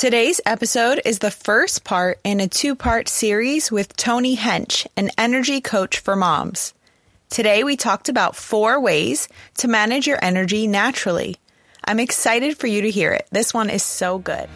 Today's 0.00 0.40
episode 0.46 1.02
is 1.04 1.18
the 1.18 1.30
first 1.30 1.84
part 1.84 2.20
in 2.24 2.40
a 2.40 2.48
two 2.48 2.74
part 2.74 3.06
series 3.06 3.70
with 3.70 3.94
Tony 3.98 4.34
Hench, 4.34 4.86
an 4.96 5.10
energy 5.18 5.60
coach 5.60 5.98
for 5.98 6.16
moms. 6.16 6.72
Today, 7.28 7.64
we 7.64 7.76
talked 7.76 8.08
about 8.08 8.34
four 8.34 8.80
ways 8.80 9.28
to 9.58 9.68
manage 9.68 10.06
your 10.06 10.18
energy 10.22 10.66
naturally. 10.66 11.36
I'm 11.84 12.00
excited 12.00 12.56
for 12.56 12.66
you 12.66 12.80
to 12.80 12.90
hear 12.90 13.12
it. 13.12 13.28
This 13.30 13.52
one 13.52 13.68
is 13.68 13.82
so 13.82 14.16
good. 14.18 14.48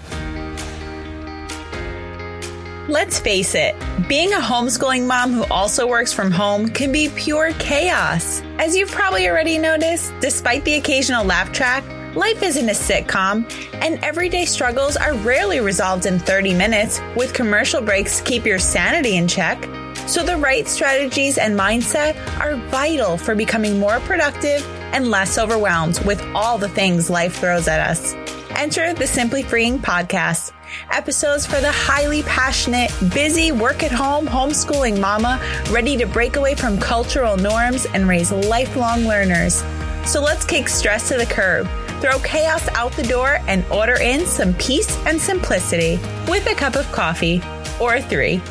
Let's 2.88 3.18
face 3.18 3.54
it, 3.54 3.76
being 4.08 4.32
a 4.32 4.38
homeschooling 4.38 5.06
mom 5.06 5.34
who 5.34 5.44
also 5.52 5.86
works 5.86 6.14
from 6.14 6.30
home 6.30 6.70
can 6.70 6.90
be 6.90 7.10
pure 7.10 7.52
chaos. 7.58 8.40
As 8.58 8.74
you've 8.74 8.90
probably 8.90 9.28
already 9.28 9.58
noticed, 9.58 10.10
despite 10.20 10.64
the 10.64 10.76
occasional 10.76 11.22
laugh 11.22 11.52
track, 11.52 11.84
life 12.14 12.42
isn't 12.42 12.68
a 12.68 12.72
sitcom, 12.72 13.50
and 13.74 14.02
everyday 14.04 14.44
struggles 14.44 14.96
are 14.96 15.14
rarely 15.14 15.60
resolved 15.60 16.06
in 16.06 16.18
30 16.18 16.54
minutes 16.54 17.00
with 17.16 17.34
commercial 17.34 17.80
breaks 17.80 18.18
to 18.18 18.24
keep 18.24 18.44
your 18.46 18.58
sanity 18.58 19.16
in 19.16 19.28
check. 19.28 19.68
So, 20.06 20.22
the 20.22 20.36
right 20.36 20.68
strategies 20.68 21.38
and 21.38 21.58
mindset 21.58 22.14
are 22.38 22.56
vital 22.68 23.16
for 23.16 23.34
becoming 23.34 23.78
more 23.78 24.00
productive 24.00 24.66
and 24.92 25.10
less 25.10 25.38
overwhelmed 25.38 25.98
with 26.04 26.22
all 26.34 26.58
the 26.58 26.68
things 26.68 27.08
life 27.08 27.36
throws 27.36 27.68
at 27.68 27.80
us. 27.80 28.14
Enter 28.50 28.92
the 28.92 29.06
Simply 29.06 29.42
Freeing 29.42 29.78
podcast 29.78 30.52
episodes 30.90 31.46
for 31.46 31.60
the 31.60 31.72
highly 31.72 32.22
passionate, 32.22 32.92
busy, 33.12 33.52
work 33.52 33.82
at 33.82 33.92
home, 33.92 34.26
homeschooling 34.26 35.00
mama 35.00 35.40
ready 35.70 35.96
to 35.96 36.06
break 36.06 36.36
away 36.36 36.54
from 36.54 36.78
cultural 36.78 37.36
norms 37.36 37.86
and 37.86 38.08
raise 38.08 38.30
lifelong 38.30 39.04
learners. 39.04 39.64
So 40.04 40.22
let's 40.22 40.44
kick 40.44 40.68
stress 40.68 41.08
to 41.08 41.16
the 41.16 41.26
curb, 41.26 41.66
throw 42.04 42.18
chaos 42.18 42.68
out 42.74 42.92
the 42.92 43.02
door, 43.04 43.38
and 43.48 43.64
order 43.72 43.98
in 43.98 44.26
some 44.26 44.52
peace 44.54 44.94
and 45.06 45.18
simplicity 45.18 45.98
with 46.28 46.46
a 46.46 46.54
cup 46.54 46.76
of 46.76 46.84
coffee 46.92 47.40
or 47.80 47.98
three. 47.98 48.42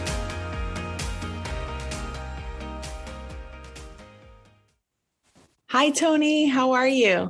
Hi, 5.70 5.92
Tony. 5.92 6.48
How 6.48 6.72
are 6.72 6.88
you? 6.88 7.30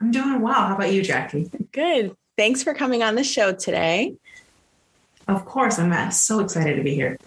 I'm 0.00 0.12
doing 0.12 0.40
well. 0.42 0.54
How 0.54 0.76
about 0.76 0.92
you, 0.92 1.02
Jackie? 1.02 1.50
Good. 1.72 2.14
Thanks 2.38 2.62
for 2.62 2.72
coming 2.72 3.02
on 3.02 3.16
the 3.16 3.24
show 3.24 3.52
today. 3.52 4.14
Of 5.26 5.44
course, 5.44 5.76
I'm 5.76 6.12
so 6.12 6.38
excited 6.38 6.76
to 6.76 6.84
be 6.84 6.94
here. 6.94 7.18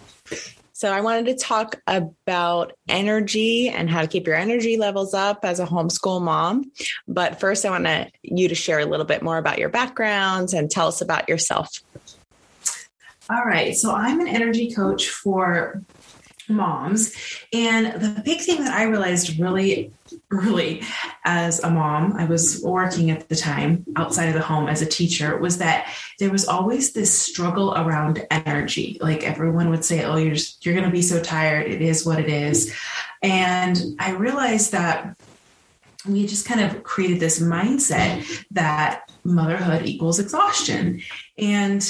So, 0.78 0.92
I 0.92 1.00
wanted 1.00 1.28
to 1.28 1.36
talk 1.36 1.82
about 1.88 2.74
energy 2.90 3.70
and 3.70 3.90
how 3.90 4.02
to 4.02 4.10
keep 4.10 4.28
your 4.28 4.36
energy 4.36 4.76
levels 4.76 5.14
up 5.14 5.46
as 5.46 5.62
a 5.62 5.66
homeschool 5.66 6.22
mom. 6.22 6.70
But 7.08 7.40
first, 7.40 7.66
I 7.66 7.70
want 7.70 8.12
you 8.24 8.50
to 8.50 8.56
share 8.56 8.80
a 8.80 8.86
little 8.86 9.06
bit 9.06 9.24
more 9.24 9.38
about 9.38 9.58
your 9.58 9.70
backgrounds 9.70 10.54
and 10.54 10.70
tell 10.70 10.90
us 10.90 11.00
about 11.00 11.30
yourself. 11.30 11.82
All 13.30 13.46
right. 13.46 13.74
So, 13.74 13.96
I'm 13.96 14.20
an 14.20 14.28
energy 14.28 14.70
coach 14.70 15.08
for 15.08 15.82
moms. 16.50 17.14
And 17.54 18.02
the 18.02 18.22
big 18.22 18.42
thing 18.42 18.64
that 18.64 18.74
I 18.74 18.84
realized 18.84 19.40
really 19.40 19.92
early 20.32 20.84
as 21.24 21.64
a 21.64 21.70
mom, 21.70 22.14
I 22.14 22.26
was 22.26 22.62
working 22.64 23.12
at 23.12 23.28
the 23.30 23.36
time 23.36 23.86
outside 23.96 24.28
of 24.28 24.34
the 24.34 24.42
home 24.42 24.68
as 24.68 24.82
a 24.82 24.86
teacher, 24.86 25.38
was 25.38 25.58
that 25.58 25.94
there 26.20 26.32
was 26.32 26.48
always 26.48 26.94
this 26.94 27.14
struggle 27.14 27.74
around 27.76 28.26
energy. 28.32 28.98
Like 29.02 29.24
everyone 29.24 29.70
would 29.70 29.86
say, 29.86 30.04
Oh, 30.04 30.18
you're 30.18 30.36
just, 30.36 30.66
you're 30.66 30.76
going 30.76 30.86
to 30.86 30.92
be 30.92 31.02
so 31.02 31.22
tired. 31.22 31.68
It 31.68 31.82
is 31.82 32.06
what 32.06 32.20
it 32.20 32.30
is. 32.30 32.74
And 33.24 33.82
I 34.00 34.12
realized 34.12 34.72
that 34.72 35.18
we 36.08 36.28
just 36.28 36.48
kind 36.48 36.62
of 36.62 36.84
created 36.84 37.20
this 37.20 37.40
mindset 37.40 38.46
that 38.52 39.12
motherhood 39.24 39.86
equals 39.86 40.20
exhaustion. 40.20 41.02
And 41.38 41.82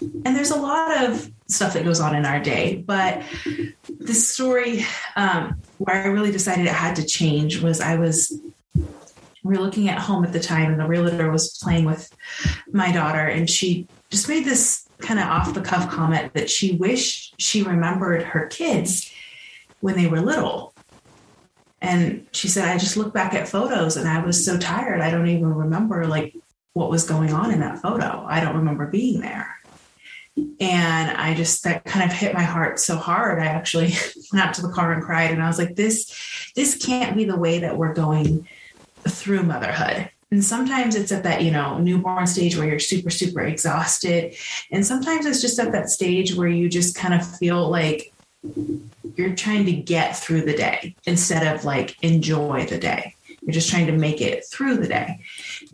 and 0.00 0.36
there's 0.36 0.50
a 0.50 0.56
lot 0.56 1.04
of 1.04 1.30
stuff 1.48 1.74
that 1.74 1.84
goes 1.84 2.00
on 2.00 2.14
in 2.14 2.24
our 2.24 2.40
day. 2.40 2.76
But 2.86 3.22
the 3.98 4.14
story 4.14 4.84
um, 5.16 5.60
where 5.78 6.04
I 6.04 6.06
really 6.08 6.30
decided 6.30 6.66
it 6.66 6.72
had 6.72 6.96
to 6.96 7.04
change 7.04 7.60
was 7.60 7.80
I 7.80 7.96
was 7.96 8.40
we 9.44 9.56
were 9.56 9.62
looking 9.62 9.88
at 9.88 9.98
home 9.98 10.24
at 10.24 10.32
the 10.32 10.40
time, 10.40 10.70
and 10.70 10.80
the 10.80 10.86
realtor 10.86 11.30
was 11.30 11.58
playing 11.62 11.84
with 11.84 12.12
my 12.70 12.92
daughter, 12.92 13.26
and 13.26 13.48
she 13.48 13.86
just 14.10 14.28
made 14.28 14.44
this 14.44 14.86
kind 14.98 15.20
of 15.20 15.26
off 15.26 15.54
the 15.54 15.60
cuff 15.60 15.90
comment 15.90 16.34
that 16.34 16.50
she 16.50 16.72
wished 16.72 17.40
she 17.40 17.62
remembered 17.62 18.22
her 18.22 18.46
kids 18.46 19.12
when 19.80 19.96
they 19.96 20.08
were 20.08 20.20
little. 20.20 20.74
And 21.80 22.26
she 22.32 22.48
said, 22.48 22.68
I 22.68 22.78
just 22.78 22.96
look 22.96 23.14
back 23.14 23.32
at 23.34 23.48
photos 23.48 23.96
and 23.96 24.08
I 24.08 24.20
was 24.24 24.44
so 24.44 24.58
tired. 24.58 25.00
I 25.00 25.12
don't 25.12 25.28
even 25.28 25.54
remember 25.54 26.04
like 26.08 26.34
what 26.72 26.90
was 26.90 27.04
going 27.04 27.32
on 27.32 27.52
in 27.52 27.60
that 27.60 27.78
photo. 27.78 28.24
I 28.26 28.40
don't 28.40 28.56
remember 28.56 28.88
being 28.88 29.20
there 29.20 29.58
and 30.60 31.16
i 31.16 31.34
just 31.34 31.64
that 31.64 31.84
kind 31.84 32.08
of 32.08 32.16
hit 32.16 32.34
my 32.34 32.42
heart 32.42 32.80
so 32.80 32.96
hard. 32.96 33.38
I 33.38 33.46
actually 33.46 33.94
went 34.32 34.44
out 34.44 34.54
to 34.54 34.62
the 34.62 34.72
car 34.72 34.92
and 34.92 35.02
cried. 35.02 35.30
And 35.30 35.42
i 35.42 35.46
was 35.46 35.58
like 35.58 35.76
this 35.76 36.52
this 36.54 36.76
can't 36.76 37.16
be 37.16 37.24
the 37.24 37.36
way 37.36 37.60
that 37.60 37.76
we're 37.76 37.94
going 37.94 38.46
through 39.08 39.42
motherhood. 39.42 40.10
And 40.30 40.44
sometimes 40.44 40.94
it's 40.94 41.12
at 41.12 41.22
that 41.22 41.42
you 41.42 41.50
know 41.50 41.78
newborn 41.78 42.26
stage 42.26 42.56
where 42.56 42.68
you're 42.68 42.78
super 42.78 43.10
super 43.10 43.42
exhausted. 43.42 44.34
And 44.70 44.86
sometimes 44.86 45.26
it's 45.26 45.40
just 45.40 45.58
at 45.58 45.72
that 45.72 45.90
stage 45.90 46.34
where 46.34 46.48
you 46.48 46.68
just 46.68 46.94
kind 46.94 47.14
of 47.14 47.26
feel 47.38 47.68
like 47.68 48.12
you're 49.16 49.34
trying 49.34 49.66
to 49.66 49.72
get 49.72 50.16
through 50.16 50.42
the 50.42 50.56
day 50.56 50.94
instead 51.04 51.54
of 51.54 51.64
like 51.64 51.96
enjoy 52.02 52.66
the 52.66 52.78
day. 52.78 53.14
You're 53.42 53.52
just 53.52 53.70
trying 53.70 53.86
to 53.86 53.92
make 53.92 54.20
it 54.20 54.44
through 54.44 54.76
the 54.76 54.88
day. 54.88 55.20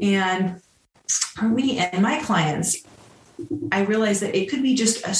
And 0.01 0.63
for 1.09 1.49
me 1.49 1.79
and 1.79 2.03
my 2.03 2.23
clients 2.23 2.77
I 3.72 3.83
realized 3.83 4.22
that 4.22 4.34
it 4.34 4.49
could 4.49 4.62
be 4.62 4.75
just 4.75 5.06
a, 5.06 5.15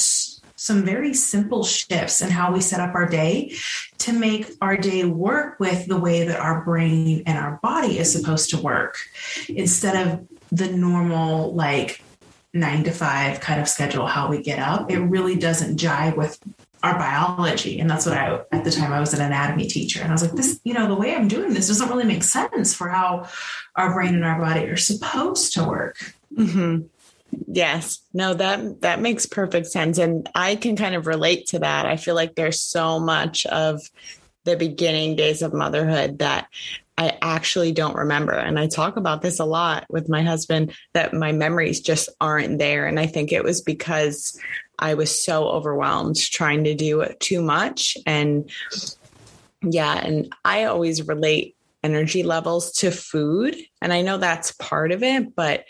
some 0.55 0.83
very 0.85 1.13
simple 1.13 1.63
shifts 1.63 2.21
in 2.21 2.29
how 2.29 2.53
we 2.53 2.61
set 2.61 2.79
up 2.79 2.95
our 2.95 3.07
day 3.07 3.53
to 3.99 4.13
make 4.13 4.51
our 4.61 4.77
day 4.77 5.03
work 5.05 5.59
with 5.59 5.87
the 5.87 5.97
way 5.97 6.25
that 6.25 6.39
our 6.39 6.63
brain 6.63 7.23
and 7.25 7.37
our 7.37 7.59
body 7.61 7.99
is 7.99 8.11
supposed 8.11 8.49
to 8.51 8.57
work 8.57 8.97
instead 9.49 10.07
of 10.07 10.27
the 10.51 10.67
normal, 10.69 11.53
like, 11.53 12.01
nine 12.53 12.85
to 12.85 12.91
five 12.91 13.41
kind 13.41 13.59
of 13.59 13.67
schedule, 13.67 14.07
how 14.07 14.29
we 14.29 14.41
get 14.41 14.59
up. 14.59 14.89
It 14.89 14.99
really 14.99 15.35
doesn't 15.35 15.77
jive 15.77 16.15
with 16.15 16.39
our 16.83 16.97
biology. 16.97 17.79
And 17.79 17.89
that's 17.89 18.05
what 18.05 18.15
I, 18.15 18.39
at 18.51 18.63
the 18.63 18.71
time, 18.71 18.93
I 18.93 18.99
was 19.01 19.13
an 19.13 19.19
anatomy 19.19 19.67
teacher. 19.67 20.01
And 20.01 20.09
I 20.09 20.13
was 20.13 20.21
like, 20.21 20.33
this, 20.33 20.61
you 20.63 20.73
know, 20.73 20.87
the 20.87 20.95
way 20.95 21.13
I'm 21.13 21.27
doing 21.27 21.53
this 21.53 21.67
doesn't 21.67 21.89
really 21.89 22.05
make 22.05 22.23
sense 22.23 22.73
for 22.73 22.87
how 22.87 23.27
our 23.75 23.93
brain 23.93 24.15
and 24.15 24.23
our 24.23 24.39
body 24.39 24.67
are 24.67 24.77
supposed 24.77 25.53
to 25.53 25.65
work. 25.65 25.97
Mm-hmm. 26.33 26.83
Yes. 27.47 27.99
No, 28.13 28.33
that 28.33 28.81
that 28.81 29.01
makes 29.01 29.25
perfect 29.25 29.67
sense 29.67 29.97
and 29.97 30.29
I 30.35 30.55
can 30.55 30.75
kind 30.75 30.95
of 30.95 31.07
relate 31.07 31.47
to 31.47 31.59
that. 31.59 31.85
I 31.85 31.97
feel 31.97 32.15
like 32.15 32.35
there's 32.35 32.61
so 32.61 32.99
much 32.99 33.45
of 33.45 33.81
the 34.45 34.55
beginning 34.55 35.15
days 35.15 35.41
of 35.41 35.53
motherhood 35.53 36.19
that 36.19 36.47
I 36.97 37.17
actually 37.21 37.73
don't 37.73 37.95
remember. 37.95 38.33
And 38.33 38.57
I 38.57 38.67
talk 38.67 38.95
about 38.95 39.21
this 39.21 39.39
a 39.39 39.45
lot 39.45 39.85
with 39.89 40.07
my 40.07 40.21
husband 40.21 40.73
that 40.93 41.13
my 41.13 41.31
memories 41.33 41.81
just 41.81 42.09
aren't 42.21 42.59
there 42.59 42.85
and 42.85 42.99
I 42.99 43.07
think 43.07 43.31
it 43.31 43.43
was 43.43 43.61
because 43.61 44.39
I 44.79 44.93
was 44.93 45.23
so 45.23 45.47
overwhelmed 45.47 46.15
trying 46.17 46.63
to 46.65 46.75
do 46.75 47.05
too 47.19 47.41
much 47.41 47.97
and 48.05 48.49
yeah, 49.61 49.97
and 49.97 50.33
I 50.45 50.65
always 50.65 51.07
relate 51.07 51.55
energy 51.83 52.23
levels 52.23 52.71
to 52.73 52.91
food 52.91 53.55
and 53.81 53.91
I 53.91 54.01
know 54.01 54.17
that's 54.17 54.51
part 54.53 54.91
of 54.91 55.03
it, 55.03 55.35
but 55.35 55.65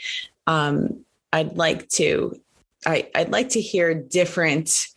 um 0.47 1.05
I'd 1.33 1.57
like 1.57 1.89
to 1.89 2.39
I, 2.85 3.07
would 3.15 3.31
like 3.31 3.49
to 3.49 3.61
hear 3.61 3.93
different 3.93 4.87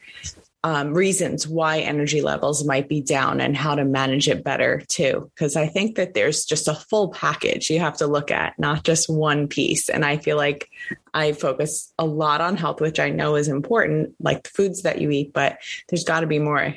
um, 0.64 0.92
reasons 0.92 1.46
why 1.46 1.78
energy 1.78 2.20
levels 2.20 2.64
might 2.64 2.88
be 2.88 3.00
down 3.00 3.40
and 3.40 3.56
how 3.56 3.74
to 3.74 3.84
manage 3.84 4.28
it 4.28 4.42
better 4.42 4.82
too. 4.88 5.30
Because 5.34 5.56
I 5.56 5.68
think 5.68 5.96
that 5.96 6.14
there's 6.14 6.44
just 6.44 6.66
a 6.66 6.74
full 6.74 7.10
package 7.10 7.70
you 7.70 7.78
have 7.78 7.96
to 7.98 8.06
look 8.06 8.30
at, 8.30 8.58
not 8.58 8.84
just 8.84 9.08
one 9.08 9.46
piece. 9.46 9.88
And 9.88 10.04
I 10.04 10.16
feel 10.16 10.36
like 10.36 10.68
I 11.14 11.32
focus 11.32 11.92
a 11.98 12.04
lot 12.04 12.40
on 12.40 12.56
health, 12.56 12.80
which 12.80 12.98
I 12.98 13.10
know 13.10 13.36
is 13.36 13.48
important, 13.48 14.14
like 14.20 14.42
the 14.42 14.50
foods 14.50 14.82
that 14.82 15.00
you 15.00 15.10
eat, 15.10 15.32
but 15.32 15.58
there's 15.88 16.04
got 16.04 16.20
to 16.20 16.26
be 16.26 16.40
more. 16.40 16.74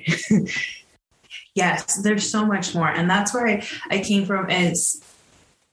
yes, 1.55 2.01
there's 2.03 2.29
so 2.29 2.45
much 2.45 2.75
more. 2.75 2.87
And 2.87 3.09
that's 3.09 3.33
where 3.33 3.47
I, 3.47 3.67
I 3.89 3.99
came 3.99 4.25
from 4.25 4.49
is 4.49 5.03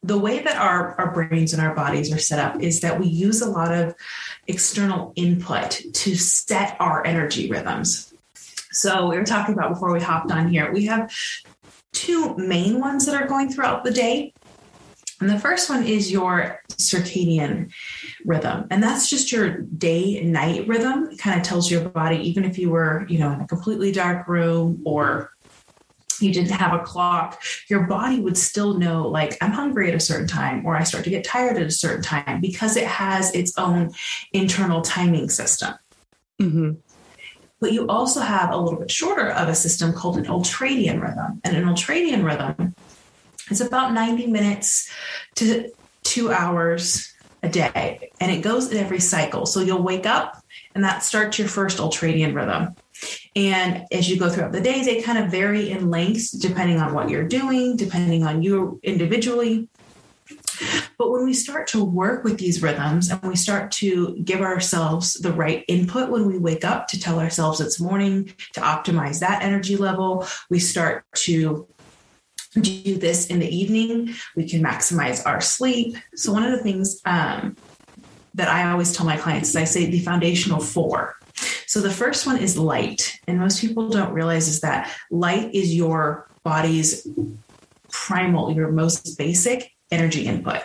the 0.03 0.19
way 0.19 0.41
that 0.41 0.57
our, 0.57 0.95
our 0.99 1.13
brains 1.13 1.53
and 1.53 1.61
our 1.61 1.75
bodies 1.75 2.13
are 2.13 2.19
set 2.19 2.39
up 2.39 2.61
is 2.61 2.81
that 2.81 2.99
we 3.01 3.07
use 3.07 3.43
a 3.43 3.51
lot 3.51 3.73
of 3.73 3.95
external 4.47 5.13
input 5.17 5.81
to 5.93 6.15
set 6.15 6.77
our 6.81 7.05
energy 7.05 7.51
rhythms. 7.51 8.15
So, 8.71 9.09
we 9.09 9.17
were 9.17 9.25
talking 9.25 9.55
about 9.55 9.71
before 9.71 9.93
we 9.93 10.01
hopped 10.01 10.31
on 10.31 10.49
here, 10.49 10.73
we 10.73 10.87
have 10.87 11.13
two 11.93 12.37
main 12.37 12.81
ones 12.81 13.07
that 13.07 13.21
are 13.21 13.27
going 13.27 13.51
throughout 13.51 13.83
the 13.83 13.91
day. 13.91 14.33
And 15.21 15.29
the 15.29 15.39
first 15.39 15.69
one 15.69 15.85
is 15.85 16.13
your 16.13 16.63
circadian 16.71 17.73
rhythm. 18.25 18.69
And 18.71 18.81
that's 18.81 19.11
just 19.11 19.33
your 19.33 19.63
day 19.63 20.23
night 20.23 20.69
rhythm. 20.69 21.09
It 21.11 21.19
kind 21.19 21.41
of 21.41 21.45
tells 21.45 21.71
your 21.71 21.89
body, 21.89 22.19
even 22.29 22.45
if 22.45 22.57
you 22.57 22.71
were, 22.71 23.05
you 23.09 23.19
know, 23.19 23.33
in 23.33 23.41
a 23.41 23.49
completely 23.49 23.91
dark 23.91 24.29
room 24.29 24.81
or 24.85 25.33
you 26.21 26.33
didn't 26.33 26.51
have 26.51 26.73
a 26.73 26.83
clock, 26.83 27.43
your 27.69 27.87
body 27.87 28.21
would 28.21 28.37
still 28.37 28.75
know, 28.75 29.09
like, 29.09 29.37
I'm 29.41 29.53
hungry 29.53 29.89
at 29.89 29.95
a 29.95 30.01
certain 30.01 30.27
time, 30.27 30.65
or 30.67 30.77
I 30.77 30.83
start 30.85 31.05
to 31.05 31.11
get 31.11 31.25
tired 31.25 31.57
at 31.57 31.67
a 31.67 31.71
certain 31.71 32.03
time 32.03 32.41
because 32.41 32.77
it 32.77 32.87
has 32.87 33.35
its 33.35 33.57
own 33.59 33.93
internal 34.33 34.83
timing 34.83 35.29
system. 35.29 35.75
Mm-hmm. 36.41 36.73
But 37.61 37.73
you 37.73 37.89
also 37.89 38.21
have 38.21 38.51
a 38.51 38.57
little 38.57 38.79
bit 38.79 38.91
shorter 38.91 39.31
of 39.31 39.49
a 39.49 39.55
system 39.55 39.93
called 39.93 40.17
an 40.17 40.27
ultradian 40.27 41.03
rhythm. 41.03 41.41
And 41.43 41.57
an 41.57 41.65
ultradian 41.65 42.25
rhythm 42.25 42.75
is 43.51 43.61
about 43.61 43.93
90 43.93 44.29
minutes 44.29 44.91
to 45.37 45.71
two 46.05 46.31
hours 46.31 47.13
a 47.43 47.49
day. 47.49 48.11
And 48.21 48.31
it 48.31 48.43
goes 48.43 48.71
in 48.71 48.79
every 48.79 49.01
cycle. 49.01 49.47
So 49.47 49.61
you'll 49.61 49.83
wake 49.83 50.07
up 50.07 50.43
and 50.75 50.85
that 50.85 51.03
starts 51.03 51.39
your 51.39 51.49
first 51.49 51.79
ultradian 51.79 52.35
rhythm. 52.35 52.77
And 53.37 53.85
as 53.93 54.09
you 54.09 54.19
go 54.19 54.29
throughout 54.29 54.53
the 54.53 54.61
day, 54.61 54.83
they 54.83 55.03
kind 55.03 55.19
of 55.19 55.31
vary 55.31 55.71
in 55.71 55.91
lengths 55.91 56.31
depending 56.31 56.81
on 56.81 56.95
what 56.95 57.09
you're 57.09 57.29
doing, 57.29 57.77
depending 57.77 58.25
on 58.25 58.43
you 58.43 58.81
individually. 58.83 59.69
But 60.99 61.11
when 61.11 61.25
we 61.25 61.35
start 61.35 61.69
to 61.69 61.85
work 61.85 62.25
with 62.25 62.39
these 62.39 62.63
rhythms 62.63 63.11
and 63.11 63.23
we 63.23 63.37
start 63.37 63.71
to 63.73 64.17
give 64.25 64.41
ourselves 64.41 65.15
the 65.15 65.33
right 65.33 65.65
input 65.69 66.11
when 66.11 66.27
we 66.27 66.39
wake 66.39 66.65
up 66.65 66.89
to 66.89 67.01
tell 67.01 67.21
ourselves 67.21 67.61
it's 67.61 67.81
morning 67.81 68.33
to 68.55 68.61
optimize 68.61 69.21
that 69.21 69.43
energy 69.43 69.77
level, 69.77 70.27
we 70.51 70.59
start 70.59 71.05
to 71.15 71.69
do 72.61 72.97
this 72.97 73.27
in 73.27 73.39
the 73.39 73.57
evening, 73.57 74.15
we 74.35 74.49
can 74.49 74.63
maximize 74.63 75.25
our 75.25 75.41
sleep. 75.41 75.97
So, 76.15 76.33
one 76.33 76.45
of 76.45 76.51
the 76.51 76.63
things 76.63 77.01
um, 77.05 77.57
that 78.35 78.49
I 78.49 78.71
always 78.71 78.97
tell 78.97 79.07
my 79.07 79.17
clients 79.17 79.51
is 79.51 79.57
I 79.57 79.65
say 79.65 79.87
the 79.87 80.01
foundational 80.01 80.61
four. 80.61 81.18
So, 81.67 81.81
the 81.81 81.91
first 81.91 82.27
one 82.27 82.39
is 82.39 82.59
light. 82.59 83.21
And 83.27 83.39
most 83.39 83.61
people 83.61 83.89
don't 83.89 84.13
realize 84.13 84.49
is 84.49 84.61
that 84.61 84.91
light 85.11 85.55
is 85.55 85.75
your 85.75 86.29
body's 86.43 87.07
primal, 87.91 88.53
your 88.53 88.71
most 88.71 89.19
basic 89.19 89.73
energy 89.91 90.27
input. 90.27 90.63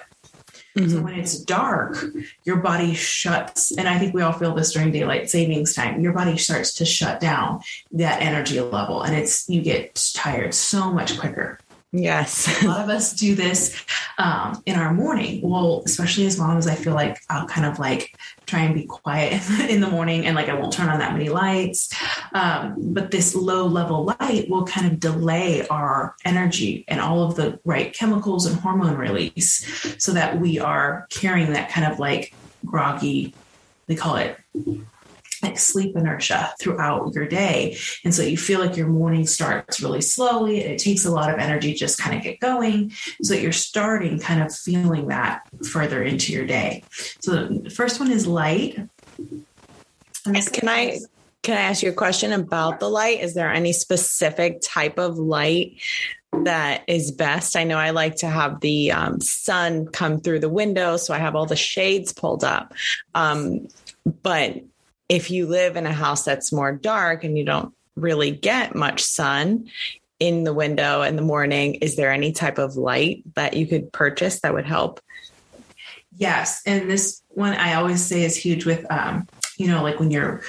Mm-hmm. 0.78 0.90
So 0.90 1.02
when 1.02 1.14
it's 1.14 1.38
dark, 1.38 2.04
your 2.46 2.58
body 2.58 2.96
shuts, 2.96 3.78
and 3.78 3.88
I 3.88 4.00
think 4.00 4.14
we 4.14 4.24
all 4.24 4.32
feel 4.32 4.56
this 4.56 4.72
during 4.72 4.92
daylight 4.92 5.30
savings 5.30 5.76
time. 5.76 6.02
Your 6.02 6.14
body 6.14 6.36
starts 6.38 6.74
to 6.76 6.86
shut 6.86 7.20
down 7.20 7.62
that 7.92 8.22
energy 8.22 8.60
level, 8.60 9.04
and 9.04 9.16
it's 9.16 9.48
you 9.48 9.62
get 9.62 10.12
tired 10.16 10.54
so 10.54 10.92
much 10.92 11.20
quicker. 11.20 11.60
Yes. 11.96 12.64
a 12.64 12.68
lot 12.68 12.82
of 12.84 12.90
us 12.90 13.14
do 13.14 13.36
this 13.36 13.86
um, 14.18 14.62
in 14.66 14.76
our 14.76 14.92
morning. 14.92 15.48
Well, 15.48 15.84
especially 15.86 16.26
as 16.26 16.40
moms, 16.40 16.66
I 16.66 16.74
feel 16.74 16.96
like 16.96 17.20
I'll 17.30 17.48
kind 17.48 17.68
of 17.68 17.78
like 17.78 18.18
try 18.48 18.62
and 18.62 18.74
be 18.74 18.86
quiet 18.86 19.48
in 19.70 19.80
the 19.80 19.88
morning 19.88 20.26
and 20.26 20.36
like 20.36 20.50
I 20.50 20.56
won't 20.56 20.74
turn 20.74 20.90
on 20.90 20.98
that 21.00 21.14
many 21.14 21.30
lights. 21.30 21.94
Um, 22.34 22.76
but 22.78 23.12
this 23.12 23.36
low 23.36 23.68
level 23.68 24.06
light 24.20 24.50
will 24.50 24.66
kind 24.66 24.88
of 24.92 25.00
delay 25.00 25.68
our 25.68 26.16
energy 26.26 26.84
and 26.88 27.00
all 27.00 27.22
of 27.22 27.36
the 27.36 27.60
right 27.64 27.94
chemicals 27.94 28.48
and 28.48 28.60
hormone 28.60 28.98
release 28.98 29.96
so 30.04 30.14
that 30.14 30.40
we 30.40 30.60
are 30.60 31.06
carrying 31.12 31.54
that 31.54 31.70
kind 31.70 31.92
of 31.92 32.00
like 32.00 32.34
groggy, 32.66 33.36
they 33.86 33.96
call 33.96 34.16
it 34.16 34.36
like 35.44 35.60
sleep 35.60 35.96
inertia 35.96 36.54
throughout 36.60 37.14
your 37.14 37.28
day. 37.28 37.78
And 38.04 38.14
so 38.14 38.24
you 38.24 38.38
feel 38.38 38.60
like 38.60 38.78
your 38.78 38.88
morning 38.88 39.26
starts 39.28 39.82
really 39.82 40.02
slowly 40.02 40.64
and 40.64 40.74
it 40.74 40.80
takes 40.80 41.06
a 41.06 41.12
lot 41.12 41.34
of 41.34 41.40
energy 41.40 41.74
just 41.74 42.00
kind 42.00 42.16
of 42.16 42.24
get 42.24 42.40
going. 42.40 42.92
So 43.22 43.34
that 43.34 43.42
you're 43.42 43.52
starting 43.52 44.20
kind 44.20 44.42
of 44.42 44.54
feeling 44.54 45.08
that 45.08 45.44
further 45.72 46.04
into 46.04 46.34
your 46.34 46.46
day. 46.46 46.84
So 47.20 47.46
the 47.46 47.70
first 47.70 48.00
one 48.00 48.12
is 48.12 48.28
light. 48.28 48.80
Can 50.24 50.70
I 50.70 51.00
can 51.42 51.58
I 51.58 51.62
ask 51.62 51.84
you 51.84 51.90
a 51.90 51.94
question 51.94 52.32
about 52.32 52.80
the 52.80 52.90
light? 52.90 53.20
Is 53.20 53.34
there 53.34 53.52
any 53.52 53.74
specific 53.74 54.62
type 54.62 54.98
of 54.98 55.18
light 55.18 55.82
that 56.44 56.84
is 56.88 57.12
best. 57.12 57.56
I 57.56 57.64
know 57.64 57.78
I 57.78 57.92
like 57.92 58.16
to 58.18 58.28
have 58.28 58.60
the 58.60 58.92
um, 58.92 59.22
sun 59.22 59.88
come 59.88 60.20
through 60.20 60.40
the 60.40 60.50
window, 60.50 60.98
so 60.98 61.14
I 61.14 61.20
have 61.20 61.36
all 61.36 61.46
the 61.46 61.56
shades 61.56 62.14
pulled 62.14 62.44
up. 62.44 62.74
Um, 63.14 63.68
but 64.24 64.56
if 65.10 65.32
you 65.32 65.48
live 65.48 65.76
in 65.76 65.86
a 65.86 65.94
house 65.94 66.24
that's 66.24 66.52
more 66.52 66.72
dark 66.72 67.24
and 67.24 67.38
you 67.38 67.46
don't 67.46 67.74
really 67.96 68.32
get 68.32 68.76
much 68.76 69.04
sun 69.04 69.70
in 70.20 70.44
the 70.44 70.54
window 70.54 71.02
in 71.02 71.16
the 71.16 71.22
morning, 71.22 71.76
is 71.76 71.96
there 71.96 72.12
any 72.12 72.32
type 72.32 72.58
of 72.58 72.76
light 72.76 73.24
that 73.36 73.56
you 73.56 73.68
could 73.68 73.92
purchase 73.92 74.40
that 74.42 74.54
would 74.54 74.66
help? 74.66 75.00
Yes. 76.16 76.62
And 76.66 76.90
this 76.90 77.22
one 77.30 77.54
I 77.54 77.74
always 77.74 78.04
say 78.06 78.24
is 78.24 78.36
huge 78.36 78.66
with, 78.66 78.90
um, 78.92 79.28
you 79.58 79.68
know, 79.68 79.84
like 79.84 80.00
when 80.00 80.12
you're 80.12 80.42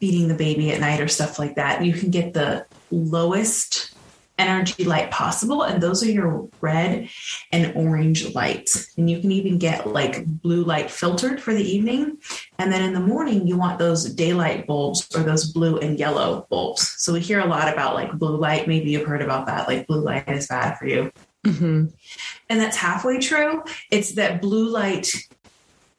feeding 0.00 0.28
the 0.28 0.34
baby 0.34 0.70
at 0.70 0.80
night 0.80 1.00
or 1.00 1.08
stuff 1.08 1.38
like 1.38 1.56
that, 1.56 1.84
you 1.84 1.92
can 1.92 2.10
get 2.10 2.32
the 2.32 2.64
lowest 2.90 3.94
energy 4.38 4.84
light 4.84 5.10
possible. 5.10 5.62
And 5.62 5.82
those 5.82 6.02
are 6.02 6.10
your 6.10 6.48
red 6.60 7.08
and 7.52 7.72
orange 7.74 8.34
lights. 8.34 8.96
And 8.96 9.10
you 9.10 9.20
can 9.20 9.32
even 9.32 9.58
get 9.58 9.88
like 9.88 10.24
blue 10.26 10.64
light 10.64 10.90
filtered 10.90 11.40
for 11.42 11.52
the 11.52 11.62
evening. 11.62 12.18
And 12.58 12.72
then 12.72 12.82
in 12.82 12.94
the 12.94 13.00
morning, 13.00 13.46
you 13.46 13.56
want 13.56 13.78
those 13.78 14.04
daylight 14.12 14.66
bulbs 14.66 15.08
or 15.14 15.22
those 15.22 15.52
blue 15.52 15.78
and 15.78 15.98
yellow 15.98 16.46
bulbs. 16.50 16.94
So 16.98 17.12
we 17.12 17.20
hear 17.20 17.40
a 17.40 17.46
lot 17.46 17.72
about 17.72 17.94
like 17.94 18.12
blue 18.12 18.36
light. 18.36 18.68
Maybe 18.68 18.90
you've 18.90 19.06
heard 19.06 19.22
about 19.22 19.46
that. 19.46 19.68
Like 19.68 19.86
blue 19.86 20.00
light 20.00 20.28
is 20.28 20.46
bad 20.46 20.78
for 20.78 20.86
you. 20.86 21.12
Mm-hmm. 21.46 21.86
And 22.50 22.60
that's 22.60 22.76
halfway 22.76 23.18
true. 23.18 23.62
It's 23.90 24.12
that 24.12 24.42
blue 24.42 24.68
light 24.68 25.08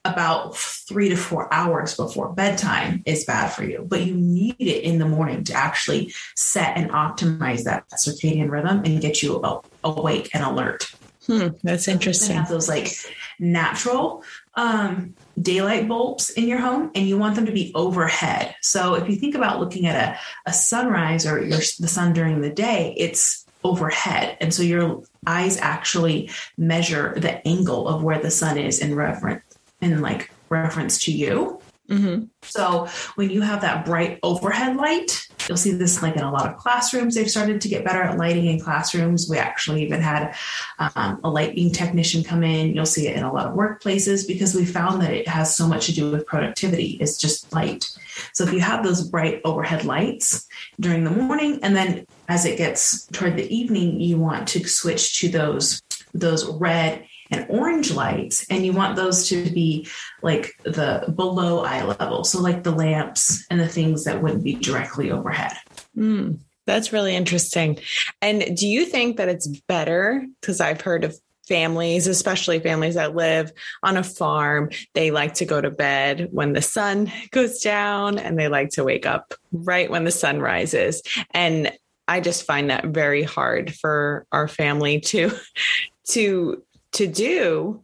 about 0.06 0.56
three 0.56 1.10
to 1.10 1.16
four 1.16 1.54
hours 1.54 1.96
before 1.96 2.30
bedtime 2.30 3.04
is 3.06 3.26
bad 3.26 3.50
for 3.50 3.64
you, 3.64 3.86
but 3.88 4.02
you 4.02 4.16
need 4.16 4.56
it 4.60 4.84
in 4.84 4.98
the 4.98 5.08
morning 5.08 5.44
to 5.44 5.54
actually 5.54 6.14
set 6.36 6.78
and 6.78 6.90
optimize 6.92 7.64
that 7.64 7.90
circadian 7.92 8.50
rhythm 8.50 8.82
and 8.86 9.02
get 9.02 9.22
you 9.22 9.42
awake 9.84 10.30
and 10.34 10.44
alert. 10.44 10.92
Hmm, 11.28 11.50
that's 11.64 11.88
interesting. 11.88 12.38
have 12.38 12.50
those 12.50 12.70
like 12.70 12.92
natural 13.40 14.24
um, 14.56 15.14
daylight 15.40 15.88
bulbs 15.88 16.30
in 16.32 16.48
your 16.48 16.60
home, 16.60 16.92
and 16.96 17.08
you 17.08 17.18
want 17.18 17.36
them 17.36 17.46
to 17.46 17.52
be 17.52 17.72
overhead. 17.76 18.56
So 18.62 18.96
if 18.96 19.08
you 19.10 19.16
think 19.16 19.36
about 19.36 19.60
looking 19.60 19.86
at 19.86 19.96
a, 19.96 20.50
a 20.50 20.54
sunrise 20.54 21.28
or 21.28 21.40
your, 21.40 21.60
the 21.80 21.88
sun 21.88 22.14
during 22.14 22.42
the 22.42 22.50
day, 22.50 22.96
it's 22.98 23.46
overhead. 23.64 24.38
And 24.40 24.54
so 24.54 24.64
your 24.64 25.04
eyes 25.28 25.58
actually 25.58 26.32
measure 26.58 27.14
the 27.18 27.46
angle 27.48 27.88
of 27.88 28.02
where 28.02 28.20
the 28.20 28.32
sun 28.32 28.58
is 28.58 28.80
in 28.80 28.96
reference 28.96 29.44
in 29.82 30.02
like 30.02 30.32
reference 30.50 31.04
to 31.04 31.12
you. 31.12 31.62
Mm-hmm. 31.90 32.26
So 32.44 32.88
when 33.16 33.32
you 33.32 33.42
have 33.42 33.62
that 33.62 33.84
bright 33.84 34.20
overhead 34.22 34.76
light, 34.76 35.28
you'll 35.48 35.58
see 35.58 35.72
this 35.72 36.04
like 36.04 36.16
in 36.16 36.22
a 36.22 36.32
lot 36.32 36.48
of 36.48 36.58
classrooms. 36.58 37.16
They've 37.16 37.30
started 37.30 37.62
to 37.62 37.68
get 37.68 37.84
better 37.84 38.04
at 38.04 38.18
lighting 38.18 38.46
in 38.46 38.60
classrooms. 38.60 39.28
We 39.28 39.40
actually 39.40 39.84
even 39.84 40.00
had 40.00 40.36
um, 40.78 41.20
a 41.24 41.30
lighting 41.30 41.72
technician 41.72 42.24
come 42.24 42.44
in. 42.44 42.76
You'll 42.76 42.86
see 42.86 43.08
it 43.08 43.18
in 43.18 43.24
a 43.24 43.34
lot 43.34 43.48
of 43.48 43.56
workplaces 43.56 44.28
because 44.28 44.54
we 44.54 44.66
found 44.66 45.02
that 45.02 45.14
it 45.14 45.28
has 45.28 45.56
so 45.56 45.68
much 45.68 45.88
to 45.88 45.96
do 45.96 46.12
with 46.12 46.28
productivity. 46.28 46.98
It's 47.02 47.18
just 47.18 47.52
light. 47.54 47.90
So 48.34 48.44
if 48.44 48.54
you 48.54 48.60
have 48.60 48.84
those 48.84 49.10
bright 49.10 49.42
overhead 49.44 49.84
lights 49.84 50.48
during 50.80 51.04
the 51.04 51.12
morning, 51.12 51.60
and 51.64 51.76
then 51.76 52.06
as 52.28 52.46
it 52.46 52.58
gets 52.58 53.08
toward 53.08 53.36
the 53.36 53.52
evening, 53.54 54.00
you 54.00 54.20
want 54.20 54.48
to 54.50 54.68
switch 54.68 55.20
to 55.22 55.30
those 55.30 55.82
those 56.14 56.46
red 56.46 57.06
and 57.32 57.46
orange 57.50 57.92
lights 57.92 58.46
and 58.50 58.66
you 58.66 58.74
want 58.74 58.96
those 58.96 59.28
to 59.30 59.50
be 59.52 59.88
like 60.22 60.54
the 60.64 61.12
below 61.16 61.64
eye 61.64 61.84
level 61.84 62.24
so 62.24 62.42
like 62.42 62.64
the 62.64 62.72
lamps 62.72 63.46
and 63.50 63.60
the 63.60 63.68
things 63.68 64.04
that 64.04 64.22
wouldn't 64.22 64.44
be 64.44 64.56
directly 64.56 65.12
overhead 65.12 65.54
mm, 65.98 66.38
that's 66.66 66.94
really 66.94 67.16
interesting 67.16 67.78
and 68.22 68.58
do 68.58 68.68
you 68.68 68.86
think 68.86 69.18
that 69.18 69.30
it's 69.30 69.48
better 69.68 70.26
because 70.40 70.60
i've 70.60 70.82
heard 70.82 71.04
of 71.04 71.16
families, 71.50 72.08
especially 72.08 72.60
families 72.60 72.94
that 72.94 73.16
live 73.16 73.52
on 73.84 73.98
a 73.98 74.04
farm, 74.04 74.70
they 74.94 75.12
like 75.12 75.34
to 75.34 75.46
go 75.46 75.60
to 75.60 75.72
bed 75.72 76.30
when 76.32 76.54
the 76.54 76.62
sun 76.62 77.12
goes 77.32 77.60
down 77.60 78.18
and 78.18 78.40
they 78.40 78.48
like 78.48 78.70
to 78.70 78.86
wake 78.86 79.06
up 79.06 79.34
right 79.52 79.90
when 79.90 80.06
the 80.06 80.12
sun 80.12 80.40
rises. 80.40 81.02
And 81.32 81.74
I 82.08 82.22
just 82.22 82.46
find 82.46 82.70
that 82.70 82.86
very 82.86 83.24
hard 83.24 83.76
for 83.76 84.26
our 84.32 84.48
family 84.48 85.02
to 85.02 85.32
to 86.10 86.64
to 87.00 87.08
do 87.08 87.82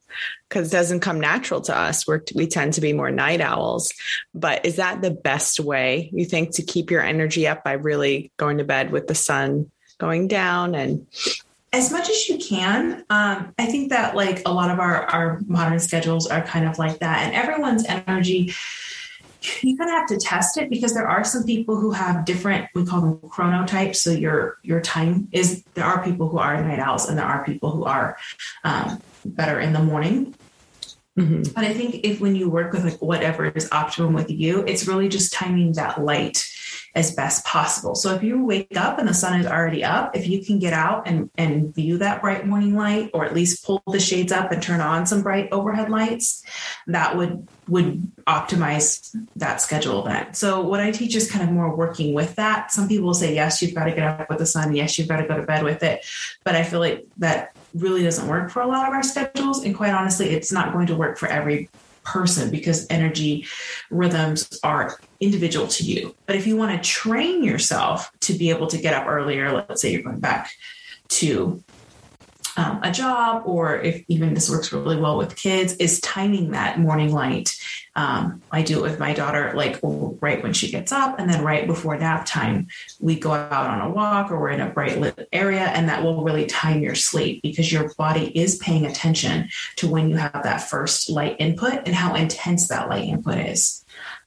because 0.47 0.67
it 0.67 0.75
doesn't 0.75 0.99
come 0.99 1.21
natural 1.21 1.61
to 1.61 1.77
us. 1.77 2.05
We're, 2.05 2.21
we 2.35 2.47
tend 2.47 2.73
to 2.73 2.81
be 2.81 2.91
more 2.91 3.11
night 3.11 3.39
owls. 3.39 3.93
But 4.33 4.65
is 4.65 4.75
that 4.75 5.01
the 5.01 5.11
best 5.11 5.59
way 5.59 6.09
you 6.13 6.25
think 6.25 6.55
to 6.55 6.63
keep 6.63 6.91
your 6.91 7.01
energy 7.01 7.47
up 7.47 7.63
by 7.63 7.73
really 7.73 8.31
going 8.35 8.57
to 8.57 8.65
bed 8.65 8.91
with 8.91 9.07
the 9.07 9.15
sun 9.15 9.71
going 9.97 10.27
down 10.27 10.75
and 10.75 11.07
as 11.71 11.89
much 11.89 12.09
as 12.09 12.27
you 12.27 12.37
can 12.37 13.05
um, 13.09 13.53
i 13.57 13.65
think 13.65 13.91
that 13.91 14.13
like 14.13 14.41
a 14.45 14.51
lot 14.51 14.69
of 14.69 14.77
our 14.77 15.05
our 15.05 15.39
modern 15.47 15.79
schedules 15.79 16.27
are 16.27 16.41
kind 16.41 16.67
of 16.67 16.77
like 16.77 16.99
that 16.99 17.23
and 17.23 17.33
everyone's 17.33 17.85
energy 17.85 18.53
you 19.61 19.77
kind 19.77 19.89
of 19.89 19.95
have 19.95 20.07
to 20.07 20.17
test 20.17 20.57
it 20.57 20.69
because 20.69 20.93
there 20.93 21.07
are 21.07 21.23
some 21.23 21.43
people 21.43 21.79
who 21.79 21.91
have 21.91 22.25
different 22.25 22.67
we 22.73 22.85
call 22.85 23.01
them 23.01 23.17
chronotypes 23.29 23.97
so 23.97 24.11
your 24.11 24.57
your 24.63 24.81
time 24.81 25.27
is 25.31 25.63
there 25.73 25.85
are 25.85 26.03
people 26.03 26.29
who 26.29 26.37
are 26.37 26.61
night 26.63 26.79
owls 26.79 27.07
and 27.07 27.17
there 27.17 27.25
are 27.25 27.43
people 27.43 27.71
who 27.71 27.83
are 27.83 28.17
um, 28.63 29.01
better 29.25 29.59
in 29.59 29.73
the 29.73 29.79
morning 29.79 30.33
mm-hmm. 31.17 31.43
but 31.53 31.63
i 31.63 31.73
think 31.73 32.01
if 32.03 32.19
when 32.19 32.35
you 32.35 32.49
work 32.49 32.71
with 32.71 32.83
like 32.83 33.01
whatever 33.01 33.45
is 33.45 33.69
optimum 33.71 34.13
with 34.13 34.29
you 34.29 34.63
it's 34.67 34.87
really 34.87 35.09
just 35.09 35.33
timing 35.33 35.73
that 35.73 36.01
light 36.01 36.45
as 36.95 37.13
best 37.13 37.45
possible. 37.45 37.93
So 37.93 38.15
if 38.15 38.23
you 38.23 38.43
wake 38.45 38.77
up 38.77 38.99
and 38.99 39.07
the 39.07 39.13
sun 39.13 39.39
is 39.41 39.45
already 39.45 39.83
up, 39.83 40.15
if 40.15 40.27
you 40.27 40.43
can 40.43 40.59
get 40.59 40.71
out 40.71 41.05
and, 41.05 41.29
and 41.37 41.75
view 41.75 41.97
that 41.97 42.21
bright 42.21 42.47
morning 42.47 42.75
light, 42.75 43.11
or 43.13 43.25
at 43.25 43.35
least 43.35 43.65
pull 43.65 43.83
the 43.91 43.99
shades 43.99 44.31
up 44.31 44.51
and 44.51 44.63
turn 44.63 44.79
on 44.79 45.05
some 45.05 45.21
bright 45.21 45.49
overhead 45.51 45.89
lights, 45.89 46.43
that 46.87 47.17
would 47.17 47.47
would 47.67 47.99
optimize 48.27 49.15
that 49.35 49.59
schedule 49.59 50.05
event. 50.05 50.35
So 50.35 50.61
what 50.61 50.79
I 50.79 50.91
teach 50.91 51.15
is 51.15 51.29
kind 51.29 51.43
of 51.43 51.51
more 51.51 51.75
working 51.75 52.13
with 52.13 52.35
that. 52.35 52.71
Some 52.71 52.87
people 52.87 53.13
say, 53.13 53.33
yes, 53.33 53.61
you've 53.61 53.73
got 53.73 53.85
to 53.85 53.91
get 53.91 54.03
up 54.03 54.29
with 54.29 54.37
the 54.37 54.45
sun. 54.45 54.75
Yes, 54.75 54.97
you've 54.99 55.07
got 55.07 55.17
to 55.17 55.27
go 55.27 55.35
to 55.35 55.43
bed 55.43 55.63
with 55.63 55.81
it. 55.81 56.05
But 56.43 56.55
I 56.55 56.63
feel 56.63 56.79
like 56.79 57.07
that 57.17 57.55
really 57.73 58.03
doesn't 58.03 58.27
work 58.27 58.51
for 58.51 58.61
a 58.61 58.67
lot 58.67 58.87
of 58.87 58.93
our 58.93 59.01
schedules. 59.01 59.63
And 59.65 59.75
quite 59.75 59.93
honestly, 59.93 60.29
it's 60.29 60.51
not 60.51 60.73
going 60.73 60.85
to 60.87 60.95
work 60.95 61.17
for 61.17 61.27
every 61.27 61.69
person 62.05 62.49
because 62.49 62.87
energy 62.89 63.45
rhythms 63.89 64.59
are 64.63 64.97
individual 65.19 65.67
to 65.67 65.83
you. 65.83 66.15
But 66.25 66.35
if 66.35 66.47
you 66.47 66.55
want 66.55 66.71
to 66.71 66.89
train 66.89 67.43
yourself 67.43 68.11
to 68.21 68.33
be 68.33 68.49
able 68.49 68.67
to 68.67 68.77
get 68.77 68.93
up 68.93 69.07
earlier, 69.07 69.51
let's 69.51 69.81
say 69.81 69.91
you're 69.91 70.03
going 70.03 70.19
back 70.19 70.51
to 71.07 71.63
um, 72.57 72.79
a 72.83 72.91
job, 72.91 73.43
or 73.45 73.77
if 73.77 74.03
even 74.07 74.33
this 74.33 74.49
works 74.49 74.71
really 74.71 74.97
well 74.97 75.17
with 75.17 75.35
kids, 75.35 75.73
is 75.73 75.99
timing 75.99 76.51
that 76.51 76.79
morning 76.79 77.11
light. 77.11 77.55
Um, 77.95 78.41
I 78.51 78.61
do 78.61 78.79
it 78.79 78.81
with 78.81 78.99
my 78.99 79.13
daughter, 79.13 79.53
like 79.55 79.79
right 79.83 80.41
when 80.41 80.53
she 80.53 80.71
gets 80.71 80.91
up, 80.91 81.19
and 81.19 81.29
then 81.29 81.43
right 81.43 81.67
before 81.67 81.97
nap 81.97 82.25
time, 82.25 82.67
we 82.99 83.19
go 83.19 83.31
out 83.31 83.67
on 83.67 83.81
a 83.81 83.89
walk 83.89 84.31
or 84.31 84.39
we're 84.39 84.49
in 84.49 84.61
a 84.61 84.69
bright 84.69 84.99
lit 84.99 85.27
area, 85.31 85.65
and 85.65 85.89
that 85.89 86.03
will 86.03 86.23
really 86.23 86.45
time 86.45 86.81
your 86.81 86.95
sleep 86.95 87.41
because 87.41 87.71
your 87.71 87.93
body 87.95 88.37
is 88.37 88.57
paying 88.57 88.85
attention 88.85 89.49
to 89.77 89.87
when 89.87 90.09
you 90.09 90.17
have 90.17 90.43
that 90.43 90.69
first 90.69 91.09
light 91.09 91.35
input 91.39 91.81
and 91.85 91.95
how 91.95 92.15
intense 92.15 92.67
that 92.69 92.89
light 92.89 93.05
input 93.05 93.37
is. 93.37 93.83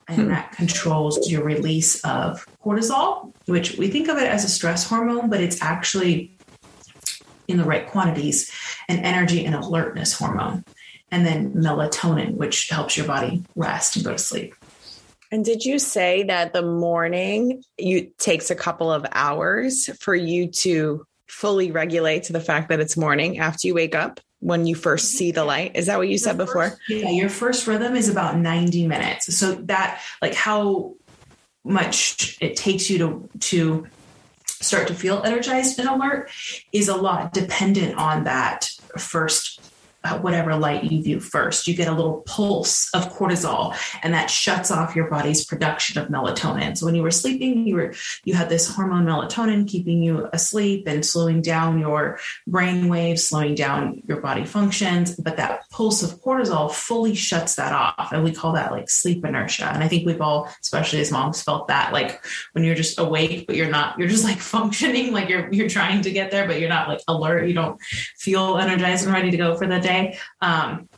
And 0.07 0.23
hmm. 0.23 0.29
that 0.29 0.53
controls 0.53 1.31
your 1.31 1.45
release 1.45 2.03
of 2.03 2.47
cortisol, 2.65 3.35
which 3.45 3.77
we 3.77 3.89
think 3.89 4.09
of 4.09 4.17
it 4.17 4.27
as 4.27 4.45
a 4.45 4.49
stress 4.49 4.89
hormone, 4.89 5.29
but 5.29 5.43
it's 5.43 5.61
actually 5.61 6.38
in 7.49 7.57
the 7.57 7.65
right 7.65 7.87
quantities, 7.87 8.51
and 8.89 9.05
energy 9.05 9.45
and 9.45 9.55
alertness 9.55 10.13
hormone, 10.13 10.65
and 11.11 11.27
then 11.27 11.53
melatonin, 11.55 12.35
which 12.35 12.69
helps 12.69 12.97
your 12.97 13.07
body 13.07 13.43
rest 13.57 13.97
and 13.97 14.05
go 14.05 14.13
to 14.13 14.19
sleep. 14.19 14.55
And 15.31 15.45
did 15.45 15.65
you 15.65 15.79
say 15.79 16.23
that 16.25 16.53
the 16.53 16.63
morning 16.63 17.63
you 17.77 18.11
takes 18.19 18.51
a 18.51 18.55
couple 18.55 18.91
of 18.91 19.05
hours 19.13 19.91
for 20.01 20.15
you 20.15 20.49
to 20.49 21.07
fully 21.27 21.71
regulate 21.71 22.25
to 22.25 22.33
the 22.33 22.41
fact 22.41 22.71
that 22.71 22.81
it's 22.81 22.97
morning 22.97 23.39
after 23.39 23.67
you 23.67 23.75
wake 23.75 23.95
up 23.95 24.21
when 24.41 24.67
you 24.67 24.75
first 24.75 25.09
mm-hmm. 25.09 25.19
see 25.19 25.31
the 25.33 25.45
light? 25.45 25.73
Is 25.75 25.87
that 25.87 25.99
what 25.99 26.09
you 26.09 26.17
said 26.17 26.37
first, 26.37 26.47
before? 26.47 26.79
Yeah, 26.89 27.11
your 27.11 27.29
first 27.29 27.67
rhythm 27.67 27.95
is 27.95 28.09
about 28.09 28.39
90 28.39 28.87
minutes. 28.87 29.37
So 29.37 29.55
that 29.67 30.01
like 30.23 30.35
how 30.35 30.95
much 31.65 32.39
it 32.41 32.57
takes 32.57 32.89
you 32.89 32.99
to 32.99 33.29
to 33.41 33.87
start 34.63 34.89
to 34.89 34.95
feel 34.95 35.23
energized 35.23 35.79
and 35.79 35.89
alert 35.89 36.31
is 36.73 36.89
a 36.89 36.97
lot 36.97 37.33
dependent 37.33 37.97
on 37.97 38.25
that 38.25 38.71
first 38.97 39.61
Uh, 40.05 40.17
whatever 40.21 40.55
light 40.55 40.85
you 40.85 41.03
view 41.03 41.19
first. 41.19 41.67
You 41.67 41.75
get 41.75 41.89
a 41.89 41.93
little 41.93 42.23
pulse 42.25 42.89
of 42.95 43.13
cortisol, 43.13 43.77
and 44.05 44.15
that 44.15 44.31
shuts 44.31 44.71
off 44.71 44.95
your 44.95 45.11
body's 45.11 45.45
production 45.45 46.01
of 46.01 46.07
melatonin. 46.07 46.79
So 46.79 46.87
when 46.87 46.95
you 46.95 47.03
were 47.03 47.11
sleeping, 47.11 47.67
you 47.67 47.75
were 47.75 47.95
you 48.25 48.35
had 48.35 48.49
this 48.49 48.73
hormone 48.73 49.07
melatonin 49.07 49.67
keeping 49.67 50.01
you 50.01 50.29
asleep 50.33 50.85
and 50.87 51.05
slowing 51.05 51.43
down 51.43 51.81
your 51.81 52.21
brain 52.47 52.89
waves, 52.89 53.25
slowing 53.25 53.57
down 53.57 54.01
your 54.07 54.21
body 54.21 54.45
functions. 54.45 55.17
But 55.17 55.37
that 55.37 55.69
pulse 55.71 56.05
of 56.05 56.21
cortisol 56.23 56.73
fully 56.73 57.17
shuts 57.17 57.57
that 57.57 57.73
off, 57.73 58.13
and 58.13 58.23
we 58.23 58.31
call 58.31 58.53
that 58.53 58.71
like 58.71 58.89
sleep 58.89 59.25
inertia. 59.25 59.67
And 59.67 59.83
I 59.83 59.89
think 59.89 60.07
we've 60.07 60.21
all, 60.21 60.49
especially 60.63 61.01
as 61.01 61.11
moms, 61.11 61.43
felt 61.43 61.67
that 61.69 61.93
like 61.93 62.25
when 62.53 62.63
you're 62.63 62.77
just 62.77 63.01
awake, 63.01 63.49
but 63.49 63.57
you're 63.57 63.69
not, 63.69 63.99
you're 63.99 64.07
just 64.07 64.25
like 64.25 64.39
functioning, 64.57 65.13
like 65.13 65.29
you're 65.29 65.53
you're 65.53 65.69
trying 65.69 66.03
to 66.03 66.13
get 66.13 66.31
there, 66.31 66.47
but 66.47 66.61
you're 66.61 66.69
not 66.69 66.87
like 66.87 67.01
alert. 67.09 67.49
You 67.49 67.55
don't 67.55 67.83
feel 67.83 68.59
energized 68.59 69.05
and 69.05 69.13
ready 69.13 69.33
to 69.33 69.37
go 69.37 69.57
for 69.57 69.67
the 69.67 69.81
day 69.81 69.98
day. 70.03 70.19
Um, 70.41 70.89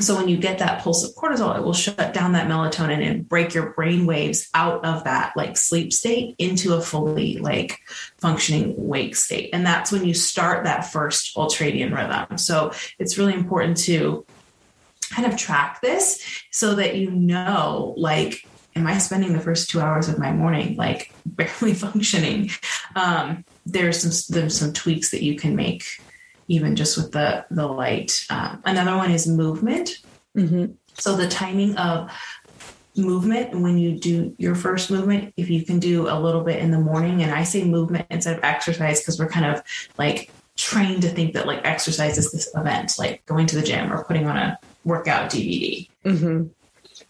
so 0.00 0.16
when 0.16 0.28
you 0.28 0.38
get 0.38 0.58
that 0.58 0.82
pulse 0.82 1.04
of 1.04 1.14
cortisol, 1.14 1.56
it 1.56 1.62
will 1.62 1.74
shut 1.74 2.14
down 2.14 2.32
that 2.32 2.48
melatonin 2.48 3.06
and 3.06 3.28
break 3.28 3.52
your 3.52 3.72
brain 3.74 4.06
waves 4.06 4.48
out 4.54 4.84
of 4.84 5.04
that 5.04 5.36
like 5.36 5.56
sleep 5.56 5.92
state 5.92 6.34
into 6.38 6.74
a 6.74 6.80
fully 6.80 7.38
like 7.38 7.78
functioning 8.18 8.74
wake 8.76 9.14
state. 9.14 9.50
And 9.52 9.66
that's 9.66 9.92
when 9.92 10.06
you 10.06 10.14
start 10.14 10.64
that 10.64 10.90
first 10.90 11.36
ultradian 11.36 11.94
rhythm. 11.94 12.38
So 12.38 12.72
it's 12.98 13.18
really 13.18 13.34
important 13.34 13.76
to 13.78 14.24
kind 15.10 15.30
of 15.30 15.38
track 15.38 15.82
this 15.82 16.42
so 16.50 16.74
that 16.76 16.96
you 16.96 17.10
know 17.10 17.92
like 17.98 18.46
am 18.74 18.86
I 18.86 18.96
spending 18.96 19.34
the 19.34 19.40
first 19.40 19.68
two 19.68 19.80
hours 19.80 20.08
of 20.08 20.18
my 20.18 20.32
morning 20.32 20.76
like 20.76 21.12
barely 21.26 21.74
functioning? 21.74 22.50
Um, 22.96 23.44
there's 23.66 24.00
some 24.00 24.34
there's 24.34 24.58
some 24.58 24.72
tweaks 24.72 25.10
that 25.10 25.22
you 25.22 25.36
can 25.36 25.54
make 25.54 25.84
even 26.52 26.76
just 26.76 26.96
with 26.96 27.12
the 27.12 27.44
the 27.50 27.66
light. 27.66 28.26
Um, 28.28 28.60
another 28.64 28.96
one 28.96 29.10
is 29.10 29.26
movement. 29.26 29.98
Mm-hmm. 30.36 30.72
So 30.94 31.16
the 31.16 31.26
timing 31.26 31.76
of 31.76 32.10
movement 32.94 33.58
when 33.58 33.78
you 33.78 33.98
do 33.98 34.34
your 34.36 34.54
first 34.54 34.90
movement, 34.90 35.32
if 35.38 35.48
you 35.48 35.64
can 35.64 35.78
do 35.78 36.08
a 36.08 36.20
little 36.20 36.42
bit 36.42 36.58
in 36.58 36.70
the 36.70 36.78
morning, 36.78 37.22
and 37.22 37.32
I 37.32 37.44
say 37.44 37.64
movement 37.64 38.06
instead 38.10 38.36
of 38.36 38.44
exercise 38.44 39.00
because 39.00 39.18
we're 39.18 39.30
kind 39.30 39.46
of 39.46 39.62
like 39.96 40.30
trained 40.56 41.02
to 41.02 41.08
think 41.08 41.32
that 41.32 41.46
like 41.46 41.64
exercise 41.64 42.18
is 42.18 42.30
this 42.32 42.50
event, 42.54 42.98
like 42.98 43.24
going 43.24 43.46
to 43.46 43.56
the 43.56 43.62
gym 43.62 43.90
or 43.90 44.04
putting 44.04 44.26
on 44.26 44.36
a 44.36 44.58
workout 44.84 45.30
DVD. 45.30 45.88
Mm-hmm. 46.04 46.48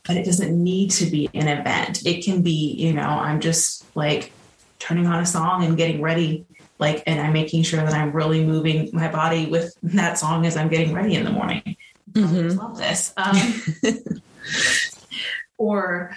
But 0.07 0.17
it 0.17 0.25
doesn't 0.25 0.63
need 0.63 0.91
to 0.93 1.07
be 1.07 1.29
an 1.35 1.49
event. 1.49 2.07
It 2.07 2.25
can 2.25 2.43
be, 2.43 2.75
you 2.79 2.93
know, 2.93 3.09
I'm 3.09 3.41
just 3.41 3.85
like 3.97 4.33
turning 4.79 5.07
on 5.07 5.21
a 5.21 5.27
song 5.27 5.65
and 5.65 5.77
getting 5.77 6.01
ready 6.01 6.45
like 6.83 7.03
and 7.07 7.19
i'm 7.21 7.33
making 7.33 7.63
sure 7.63 7.81
that 7.81 7.95
i'm 7.95 8.13
really 8.13 8.45
moving 8.45 8.91
my 8.93 9.11
body 9.11 9.47
with 9.47 9.75
that 9.83 10.19
song 10.19 10.45
as 10.45 10.57
i'm 10.57 10.69
getting 10.69 10.93
ready 10.93 11.15
in 11.15 11.25
the 11.25 11.31
morning. 11.31 11.77
Mm-hmm. 12.13 12.59
love 12.59 12.77
this. 12.77 13.15
Um, 13.17 13.37
or 15.57 16.15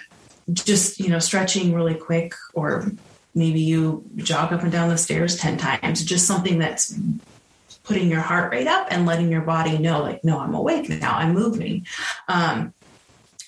just 0.52 1.00
you 1.00 1.08
know 1.08 1.18
stretching 1.18 1.72
really 1.72 1.94
quick 1.94 2.34
or 2.52 2.92
maybe 3.34 3.60
you 3.60 4.04
jog 4.16 4.52
up 4.52 4.62
and 4.62 4.70
down 4.70 4.88
the 4.88 4.98
stairs 4.98 5.36
10 5.36 5.56
times 5.56 6.04
just 6.04 6.26
something 6.26 6.58
that's 6.58 6.94
putting 7.84 8.10
your 8.10 8.20
heart 8.20 8.52
rate 8.52 8.66
up 8.66 8.88
and 8.90 9.06
letting 9.06 9.30
your 9.30 9.40
body 9.40 9.78
know 9.78 10.02
like 10.02 10.22
no 10.22 10.38
i'm 10.38 10.54
awake 10.54 10.88
now 10.88 11.16
i'm 11.16 11.32
moving. 11.32 11.86
Um, 12.28 12.74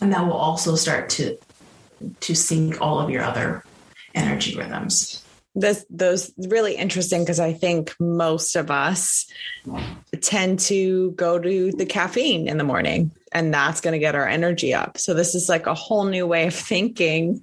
and 0.01 0.13
that 0.13 0.25
will 0.25 0.33
also 0.33 0.75
start 0.77 1.11
to 1.11 1.37
to 2.21 2.35
sync 2.35 2.81
all 2.81 3.01
of 3.01 3.11
your 3.11 3.23
other 3.23 3.65
energy 4.15 4.57
rhythms 4.57 5.25
this 5.61 5.85
those 5.91 6.33
really 6.39 6.77
interesting 6.77 7.23
because 7.23 7.41
I 7.41 7.53
think 7.53 7.95
most 7.99 8.57
of 8.57 8.71
us 8.71 9.27
tend 10.21 10.61
to 10.61 11.13
go 11.13 11.39
to 11.39 11.73
the 11.73 11.87
caffeine 11.87 12.49
in 12.49 12.59
the 12.59 12.65
morning 12.65 13.11
and 13.33 13.53
that's 13.53 13.81
going 13.81 13.93
to 13.93 13.99
get 13.99 14.15
our 14.15 14.27
energy 14.27 14.73
up. 14.73 14.99
So 14.99 15.15
this 15.15 15.35
is 15.35 15.49
like 15.49 15.67
a 15.67 15.75
whole 15.75 16.05
new 16.05 16.27
way 16.27 16.47
of 16.47 16.55
thinking. 16.55 17.43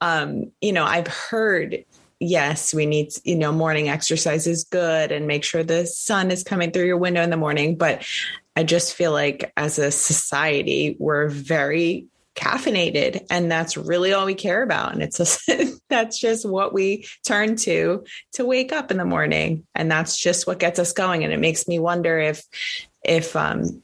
Um, 0.00 0.52
you 0.60 0.72
know, 0.72 0.84
I've 0.84 1.06
heard 1.06 1.84
yes, 2.20 2.74
we 2.74 2.84
need, 2.84 3.12
you 3.24 3.36
know, 3.36 3.50
morning 3.50 3.88
exercise 3.88 4.46
is 4.46 4.64
good 4.64 5.10
and 5.10 5.26
make 5.26 5.42
sure 5.42 5.62
the 5.62 5.86
sun 5.86 6.30
is 6.30 6.44
coming 6.44 6.70
through 6.70 6.84
your 6.84 6.98
window 6.98 7.22
in 7.22 7.30
the 7.30 7.36
morning, 7.36 7.76
but 7.76 8.06
I 8.54 8.62
just 8.62 8.94
feel 8.94 9.12
like 9.12 9.50
as 9.56 9.78
a 9.78 9.90
society, 9.90 10.96
we're 10.98 11.28
very 11.28 12.06
caffeinated 12.40 13.26
and 13.30 13.50
that's 13.50 13.76
really 13.76 14.12
all 14.12 14.24
we 14.24 14.34
care 14.34 14.62
about. 14.62 14.92
And 14.92 15.02
it's 15.02 15.18
just, 15.18 15.50
that's 15.90 16.18
just 16.18 16.48
what 16.48 16.72
we 16.72 17.06
turn 17.26 17.56
to 17.56 18.04
to 18.32 18.44
wake 18.46 18.72
up 18.72 18.90
in 18.90 18.96
the 18.96 19.04
morning. 19.04 19.66
And 19.74 19.90
that's 19.90 20.16
just 20.16 20.46
what 20.46 20.58
gets 20.58 20.78
us 20.78 20.92
going. 20.92 21.22
And 21.22 21.32
it 21.32 21.38
makes 21.38 21.68
me 21.68 21.78
wonder 21.78 22.18
if 22.18 22.42
if 23.04 23.36
um 23.36 23.82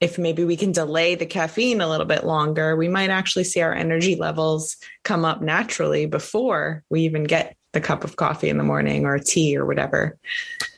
if 0.00 0.16
maybe 0.16 0.44
we 0.44 0.56
can 0.56 0.72
delay 0.72 1.16
the 1.16 1.26
caffeine 1.26 1.80
a 1.80 1.88
little 1.88 2.06
bit 2.06 2.24
longer. 2.24 2.76
We 2.76 2.88
might 2.88 3.10
actually 3.10 3.44
see 3.44 3.60
our 3.60 3.74
energy 3.74 4.14
levels 4.14 4.76
come 5.02 5.24
up 5.24 5.42
naturally 5.42 6.06
before 6.06 6.84
we 6.88 7.02
even 7.02 7.24
get 7.24 7.56
the 7.72 7.80
cup 7.80 8.04
of 8.04 8.16
coffee 8.16 8.48
in 8.48 8.58
the 8.58 8.64
morning 8.64 9.04
or 9.04 9.18
tea 9.18 9.56
or 9.56 9.66
whatever. 9.66 10.16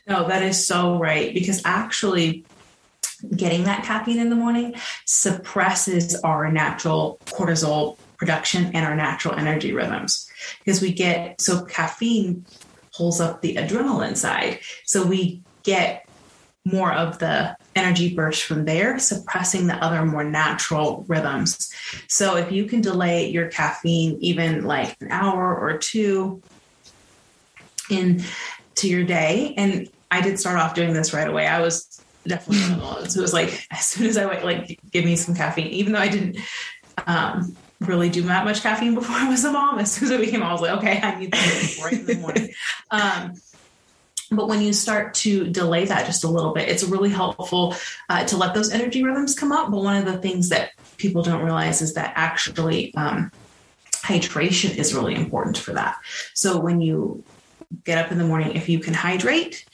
No 0.07 0.27
that 0.27 0.43
is 0.43 0.67
so 0.67 0.97
right. 0.97 1.33
Because 1.33 1.61
actually 1.63 2.45
getting 3.35 3.63
that 3.63 3.83
caffeine 3.83 4.19
in 4.19 4.29
the 4.29 4.35
morning 4.35 4.75
suppresses 5.05 6.15
our 6.21 6.51
natural 6.51 7.19
cortisol 7.25 7.97
production 8.17 8.71
and 8.75 8.85
our 8.85 8.95
natural 8.95 9.35
energy 9.35 9.73
rhythms. 9.73 10.29
Because 10.59 10.81
we 10.81 10.93
get 10.93 11.39
so 11.41 11.65
caffeine 11.65 12.45
pulls 12.95 13.19
up 13.19 13.41
the 13.41 13.55
adrenaline 13.55 14.17
side. 14.17 14.59
So 14.85 15.05
we 15.05 15.41
get 15.63 16.07
more 16.65 16.93
of 16.93 17.17
the 17.19 17.55
energy 17.75 18.13
burst 18.13 18.43
from 18.43 18.65
there 18.65 18.99
suppressing 18.99 19.67
the 19.67 19.75
other 19.83 20.05
more 20.05 20.23
natural 20.23 21.03
rhythms. 21.07 21.73
So 22.07 22.35
if 22.35 22.51
you 22.51 22.65
can 22.65 22.81
delay 22.81 23.29
your 23.29 23.47
caffeine 23.47 24.17
even 24.19 24.65
like 24.65 24.95
an 25.01 25.11
hour 25.11 25.57
or 25.57 25.77
two 25.77 26.41
in 27.89 28.23
to 28.75 28.87
your 28.87 29.03
day 29.03 29.53
and 29.57 29.89
i 30.11 30.21
did 30.21 30.39
start 30.39 30.57
off 30.57 30.75
doing 30.75 30.93
this 30.93 31.13
right 31.13 31.27
away. 31.27 31.47
I 31.47 31.61
was 31.61 32.01
definitely 32.27 32.75
those. 32.75 33.17
It 33.17 33.21
was 33.21 33.33
like 33.33 33.65
as 33.71 33.87
soon 33.87 34.07
as 34.07 34.17
I 34.17 34.25
went, 34.25 34.45
like 34.45 34.79
give 34.91 35.05
me 35.05 35.15
some 35.15 35.35
caffeine, 35.35 35.67
even 35.67 35.93
though 35.93 35.99
I 35.99 36.09
didn't 36.09 36.37
um, 37.07 37.55
really 37.79 38.09
do 38.09 38.21
that 38.23 38.45
much 38.45 38.61
caffeine 38.61 38.95
before 38.95 39.15
I 39.15 39.29
was 39.29 39.43
a 39.43 39.51
mom. 39.51 39.79
As 39.79 39.91
soon 39.91 40.11
as 40.11 40.11
I 40.11 40.17
became, 40.17 40.43
I 40.43 40.51
was 40.51 40.61
like, 40.61 40.77
okay, 40.77 40.99
I 41.01 41.19
need 41.19 41.31
this 41.31 41.81
right 41.83 41.93
in 41.93 42.05
the 42.05 42.15
morning. 42.15 42.53
Um, 42.91 43.35
but 44.31 44.47
when 44.47 44.61
you 44.61 44.73
start 44.73 45.13
to 45.15 45.47
delay 45.47 45.85
that 45.85 46.05
just 46.05 46.23
a 46.23 46.27
little 46.27 46.53
bit, 46.53 46.69
it's 46.69 46.83
really 46.83 47.09
helpful 47.09 47.75
uh, 48.09 48.23
to 48.25 48.37
let 48.37 48.53
those 48.53 48.71
energy 48.71 49.03
rhythms 49.03 49.33
come 49.33 49.51
up. 49.51 49.71
But 49.71 49.81
one 49.81 49.95
of 49.97 50.05
the 50.05 50.17
things 50.17 50.49
that 50.49 50.71
people 50.97 51.21
don't 51.21 51.43
realize 51.43 51.81
is 51.81 51.93
that 51.93 52.13
actually 52.15 52.93
um, 52.95 53.31
hydration 53.91 54.75
is 54.77 54.93
really 54.93 55.15
important 55.15 55.57
for 55.57 55.73
that. 55.73 55.97
So 56.33 56.59
when 56.59 56.81
you 56.81 57.23
get 57.83 57.97
up 57.97 58.11
in 58.11 58.17
the 58.17 58.23
morning, 58.23 58.55
if 58.55 58.69
you 58.69 58.79
can 58.79 58.93
hydrate, 58.93 59.65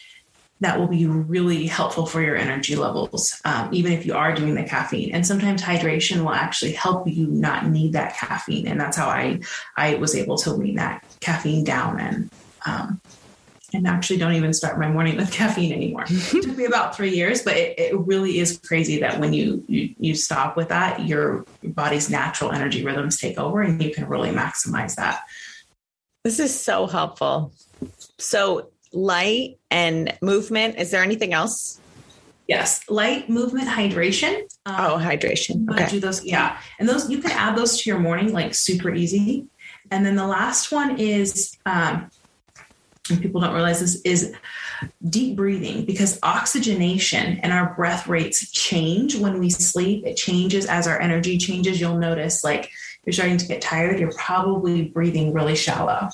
that 0.59 0.79
will 0.79 0.87
be 0.87 1.05
really 1.05 1.67
helpful 1.67 2.05
for 2.05 2.21
your 2.21 2.35
energy 2.35 2.75
levels, 2.75 3.39
um, 3.45 3.69
even 3.71 3.91
if 3.91 4.05
you 4.05 4.15
are 4.15 4.33
doing 4.33 4.55
the 4.55 4.63
caffeine. 4.63 5.11
And 5.11 5.25
sometimes 5.25 5.61
hydration 5.61 6.21
will 6.21 6.33
actually 6.33 6.71
help 6.71 7.07
you 7.07 7.27
not 7.27 7.67
need 7.67 7.93
that 7.93 8.17
caffeine. 8.17 8.67
And 8.67 8.79
that's 8.79 8.97
how 8.97 9.07
I 9.07 9.39
I 9.75 9.95
was 9.95 10.15
able 10.15 10.37
to 10.39 10.53
wean 10.53 10.75
that 10.75 11.03
caffeine 11.19 11.63
down 11.63 11.99
and 11.99 12.29
um, 12.65 13.01
and 13.73 13.85
actually 13.85 14.17
don't 14.17 14.33
even 14.33 14.53
start 14.53 14.79
my 14.79 14.89
morning 14.89 15.17
with 15.17 15.31
caffeine 15.31 15.71
anymore. 15.71 16.05
it 16.09 16.43
took 16.43 16.57
me 16.57 16.65
about 16.65 16.95
three 16.95 17.13
years, 17.13 17.43
but 17.43 17.55
it, 17.55 17.77
it 17.77 17.97
really 17.99 18.39
is 18.39 18.57
crazy 18.57 18.99
that 18.99 19.19
when 19.19 19.33
you, 19.33 19.63
you 19.67 19.93
you 19.99 20.15
stop 20.15 20.57
with 20.57 20.69
that, 20.69 21.05
your 21.05 21.45
body's 21.63 22.09
natural 22.09 22.51
energy 22.51 22.83
rhythms 22.83 23.19
take 23.19 23.37
over, 23.37 23.61
and 23.61 23.81
you 23.81 23.93
can 23.93 24.07
really 24.07 24.31
maximize 24.31 24.95
that. 24.95 25.21
This 26.23 26.39
is 26.39 26.59
so 26.59 26.87
helpful. 26.87 27.53
So 28.17 28.69
light 28.93 29.57
and 29.69 30.17
movement. 30.21 30.77
Is 30.77 30.91
there 30.91 31.03
anything 31.03 31.33
else? 31.33 31.79
Yes, 32.47 32.89
light 32.89 33.29
movement, 33.29 33.67
hydration. 33.67 34.41
Um, 34.65 34.75
oh, 34.77 34.97
hydration. 34.97 35.69
Okay. 35.69 35.89
Do 35.89 35.99
those, 35.99 36.23
yeah, 36.23 36.59
and 36.79 36.87
those 36.87 37.09
you 37.09 37.19
can 37.19 37.31
add 37.31 37.57
those 37.57 37.81
to 37.81 37.89
your 37.89 37.99
morning 37.99 38.31
like 38.31 38.55
super 38.55 38.93
easy. 38.93 39.47
And 39.91 40.05
then 40.05 40.15
the 40.15 40.27
last 40.27 40.71
one 40.71 40.97
is, 40.97 41.57
um, 41.65 42.09
and 43.09 43.21
people 43.21 43.41
don't 43.41 43.53
realize 43.53 43.79
this 43.79 44.01
is 44.01 44.33
deep 45.09 45.35
breathing 45.35 45.85
because 45.85 46.19
oxygenation 46.23 47.39
and 47.39 47.51
our 47.51 47.73
breath 47.75 48.07
rates 48.07 48.51
change 48.51 49.15
when 49.15 49.39
we 49.39 49.49
sleep. 49.49 50.05
It 50.05 50.15
changes 50.15 50.65
as 50.65 50.87
our 50.87 50.99
energy 50.99 51.37
changes. 51.37 51.79
You'll 51.79 51.97
notice 51.97 52.43
like 52.43 52.69
you're 53.05 53.13
starting 53.13 53.37
to 53.37 53.47
get 53.47 53.61
tired. 53.61 53.99
You're 53.99 54.11
probably 54.11 54.83
breathing 54.83 55.33
really 55.33 55.55
shallow 55.55 56.09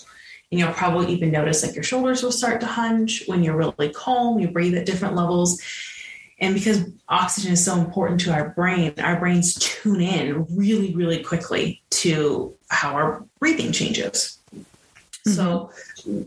and 0.54 0.60
you'll 0.60 0.72
probably 0.72 1.12
even 1.12 1.32
notice 1.32 1.66
like 1.66 1.74
your 1.74 1.84
shoulders 1.84 2.22
will 2.22 2.32
start 2.32 2.62
to 2.62 2.68
hunch 2.68 3.24
when 3.26 3.42
you're 3.42 3.58
really 3.58 3.90
calm, 3.90 4.38
you 4.38 4.48
breathe 4.48 4.76
at 4.76 4.86
different 4.86 5.16
levels. 5.16 5.60
And 6.40 6.54
because 6.54 6.92
oxygen 7.10 7.54
is 7.54 7.66
so 7.66 7.76
important 7.80 8.22
to 8.22 8.32
our 8.32 8.50
brain, 8.50 8.94
our 9.00 9.20
brains 9.20 9.56
tune 9.56 10.00
in 10.00 10.46
really, 10.56 10.94
really 10.94 11.24
quickly 11.24 11.82
to 11.90 12.54
how 12.70 12.94
our 12.94 13.26
breathing 13.40 13.72
changes. 13.72 14.38
Mm-hmm. 14.52 15.32
So, 15.32 15.72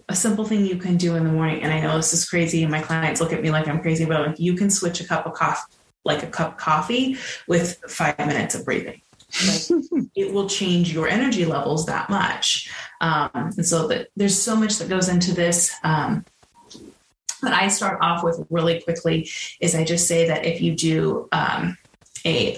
a 0.09 0.17
simple 0.17 0.45
thing 0.45 0.67
you 0.67 0.77
can 0.77 0.97
do 0.97 1.15
in 1.15 1.23
the 1.23 1.31
morning, 1.31 1.63
and 1.63 1.73
I 1.73 1.79
know 1.79 1.97
this 1.97 2.13
is 2.13 2.29
crazy, 2.29 2.65
and 2.65 2.73
my 2.73 2.83
clients 2.83 3.21
look 3.21 3.33
at 3.33 3.41
me 3.41 3.53
like 3.53 3.69
I'm 3.69 3.81
crazy, 3.81 4.07
but 4.07 4.27
like 4.27 4.41
you 4.41 4.55
can 4.55 4.71
switch 4.71 5.01
a 5.01 5.07
cup 5.07 5.25
of 5.25 5.35
coffee, 5.35 5.73
like 6.05 6.25
a 6.25 6.27
cup 6.27 6.55
of 6.55 6.57
coffee, 6.57 7.17
with 7.47 7.79
five 7.89 8.19
minutes 8.19 8.57
of 8.57 8.65
breathing. 8.65 9.03
Like 9.45 10.09
it 10.15 10.33
will 10.33 10.49
change 10.49 10.93
your 10.93 11.09
energy 11.09 11.45
levels 11.45 11.87
that 11.87 12.09
much. 12.09 12.71
Um, 13.01 13.31
and 13.35 13.67
so 13.67 13.87
that 13.89 14.09
there's 14.17 14.41
so 14.41 14.57
much 14.57 14.79
that 14.79 14.89
goes 14.89 15.09
into 15.09 15.35
this. 15.35 15.75
Um, 15.83 16.25
that 17.43 17.53
I 17.53 17.69
start 17.69 17.99
off 18.01 18.25
with 18.25 18.47
really 18.51 18.81
quickly 18.81 19.29
is 19.61 19.75
I 19.75 19.85
just 19.85 20.09
say 20.09 20.27
that 20.29 20.45
if 20.45 20.61
you 20.61 20.75
do 20.75 21.29
um, 21.33 21.77
a 22.25 22.57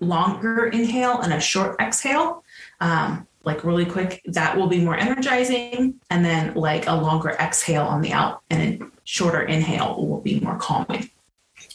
longer 0.00 0.66
inhale 0.66 1.20
and 1.20 1.32
a 1.32 1.40
short 1.40 1.80
exhale, 1.80 2.44
um, 2.80 3.26
like 3.44 3.64
really 3.64 3.86
quick, 3.86 4.20
that 4.26 4.56
will 4.56 4.66
be 4.66 4.80
more 4.80 4.96
energizing. 4.96 6.00
And 6.10 6.24
then 6.24 6.54
like 6.54 6.86
a 6.86 6.94
longer 6.94 7.30
exhale 7.30 7.84
on 7.84 8.02
the 8.02 8.12
out 8.12 8.42
and 8.50 8.82
a 8.82 8.86
shorter 9.04 9.42
inhale 9.42 10.04
will 10.06 10.20
be 10.20 10.40
more 10.40 10.58
calming. 10.58 11.08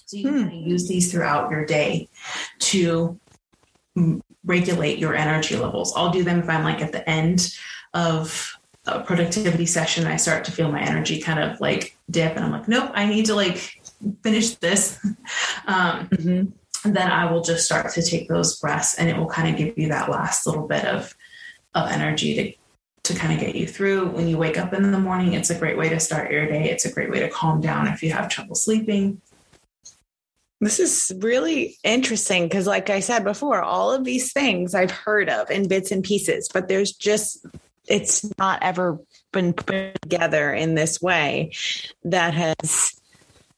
So 0.06 0.18
you 0.18 0.30
hmm. 0.30 0.50
can 0.50 0.52
use 0.52 0.90
these 0.90 1.12
throughout 1.12 1.50
your 1.50 1.66
day 1.66 2.10
to 2.60 3.18
regulate 4.46 4.98
your 4.98 5.16
energy 5.16 5.56
levels. 5.56 5.94
I'll 5.96 6.12
do 6.12 6.24
them 6.24 6.40
if 6.40 6.50
I'm 6.50 6.64
like 6.64 6.82
at 6.82 6.92
the 6.92 7.08
end 7.10 7.56
of 7.94 8.58
a 8.86 9.02
productivity 9.02 9.66
session. 9.66 10.08
I 10.08 10.16
start 10.16 10.46
to 10.46 10.52
feel 10.52 10.72
my 10.72 10.82
energy 10.82 11.22
kind 11.22 11.40
of 11.40 11.60
like 11.60 11.96
dip, 12.10 12.36
and 12.36 12.46
I'm 12.46 12.52
like, 12.52 12.68
nope, 12.68 12.92
I 12.94 13.06
need 13.06 13.26
to 13.28 13.36
like 13.36 13.82
finish 14.24 14.56
this. 14.56 15.00
Um, 15.68 16.08
mm-hmm. 16.10 16.92
Then 16.92 17.12
I 17.12 17.32
will 17.32 17.44
just 17.44 17.66
start 17.66 17.94
to 17.94 18.02
take 18.02 18.28
those 18.28 18.60
breaths, 18.60 18.96
and 18.96 19.08
it 19.08 19.16
will 19.16 19.28
kind 19.28 19.48
of 19.48 19.56
give 19.56 19.78
you 19.78 19.90
that 19.90 20.10
last 20.10 20.48
little 20.48 20.68
bit 20.68 20.86
of 20.86 21.16
of 21.76 21.90
energy 21.90 22.36
to 22.36 22.54
to 23.04 23.20
kind 23.20 23.34
of 23.34 23.40
get 23.40 23.56
you 23.56 23.68
through 23.68 24.10
when 24.10 24.28
you 24.28 24.38
wake 24.38 24.58
up 24.58 24.74
in 24.74 24.92
the 24.92 25.00
morning. 25.00 25.34
It's 25.34 25.50
a 25.50 25.58
great 25.58 25.78
way 25.78 25.90
to 25.90 26.00
start 26.00 26.32
your 26.32 26.48
day. 26.48 26.70
It's 26.70 26.86
a 26.86 26.92
great 26.92 27.10
way 27.10 27.20
to 27.20 27.30
calm 27.30 27.62
down 27.62 27.88
if 27.88 28.04
you 28.04 28.12
have 28.12 28.30
trouble 28.30 28.56
sleeping. 28.56 29.22
This 30.62 30.80
is 30.80 31.12
really 31.18 31.78
interesting 31.84 32.44
because, 32.44 32.68
like 32.68 32.92
I 32.92 33.00
said 33.00 33.24
before, 33.24 33.64
all 33.64 33.92
of 33.92 34.04
these 34.04 34.32
things 34.32 34.76
I've 34.76 34.92
heard 34.92 35.28
of 35.28 35.50
in 35.50 35.68
bits 35.68 35.92
and 35.92 36.04
pieces, 36.04 36.50
but 36.54 36.68
there's 36.68 36.92
just, 36.92 37.44
it's 37.88 38.30
not 38.38 38.62
ever 38.62 39.00
been 39.32 39.54
put 39.54 40.00
together 40.04 40.54
in 40.54 40.76
this 40.76 41.02
way 41.02 41.52
that 42.04 42.36
has 42.36 42.94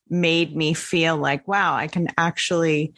made 0.09 0.55
me 0.55 0.73
feel 0.73 1.17
like, 1.17 1.45
wow, 1.45 1.75
I 1.75 1.87
can 1.87 2.07
actually 2.17 2.93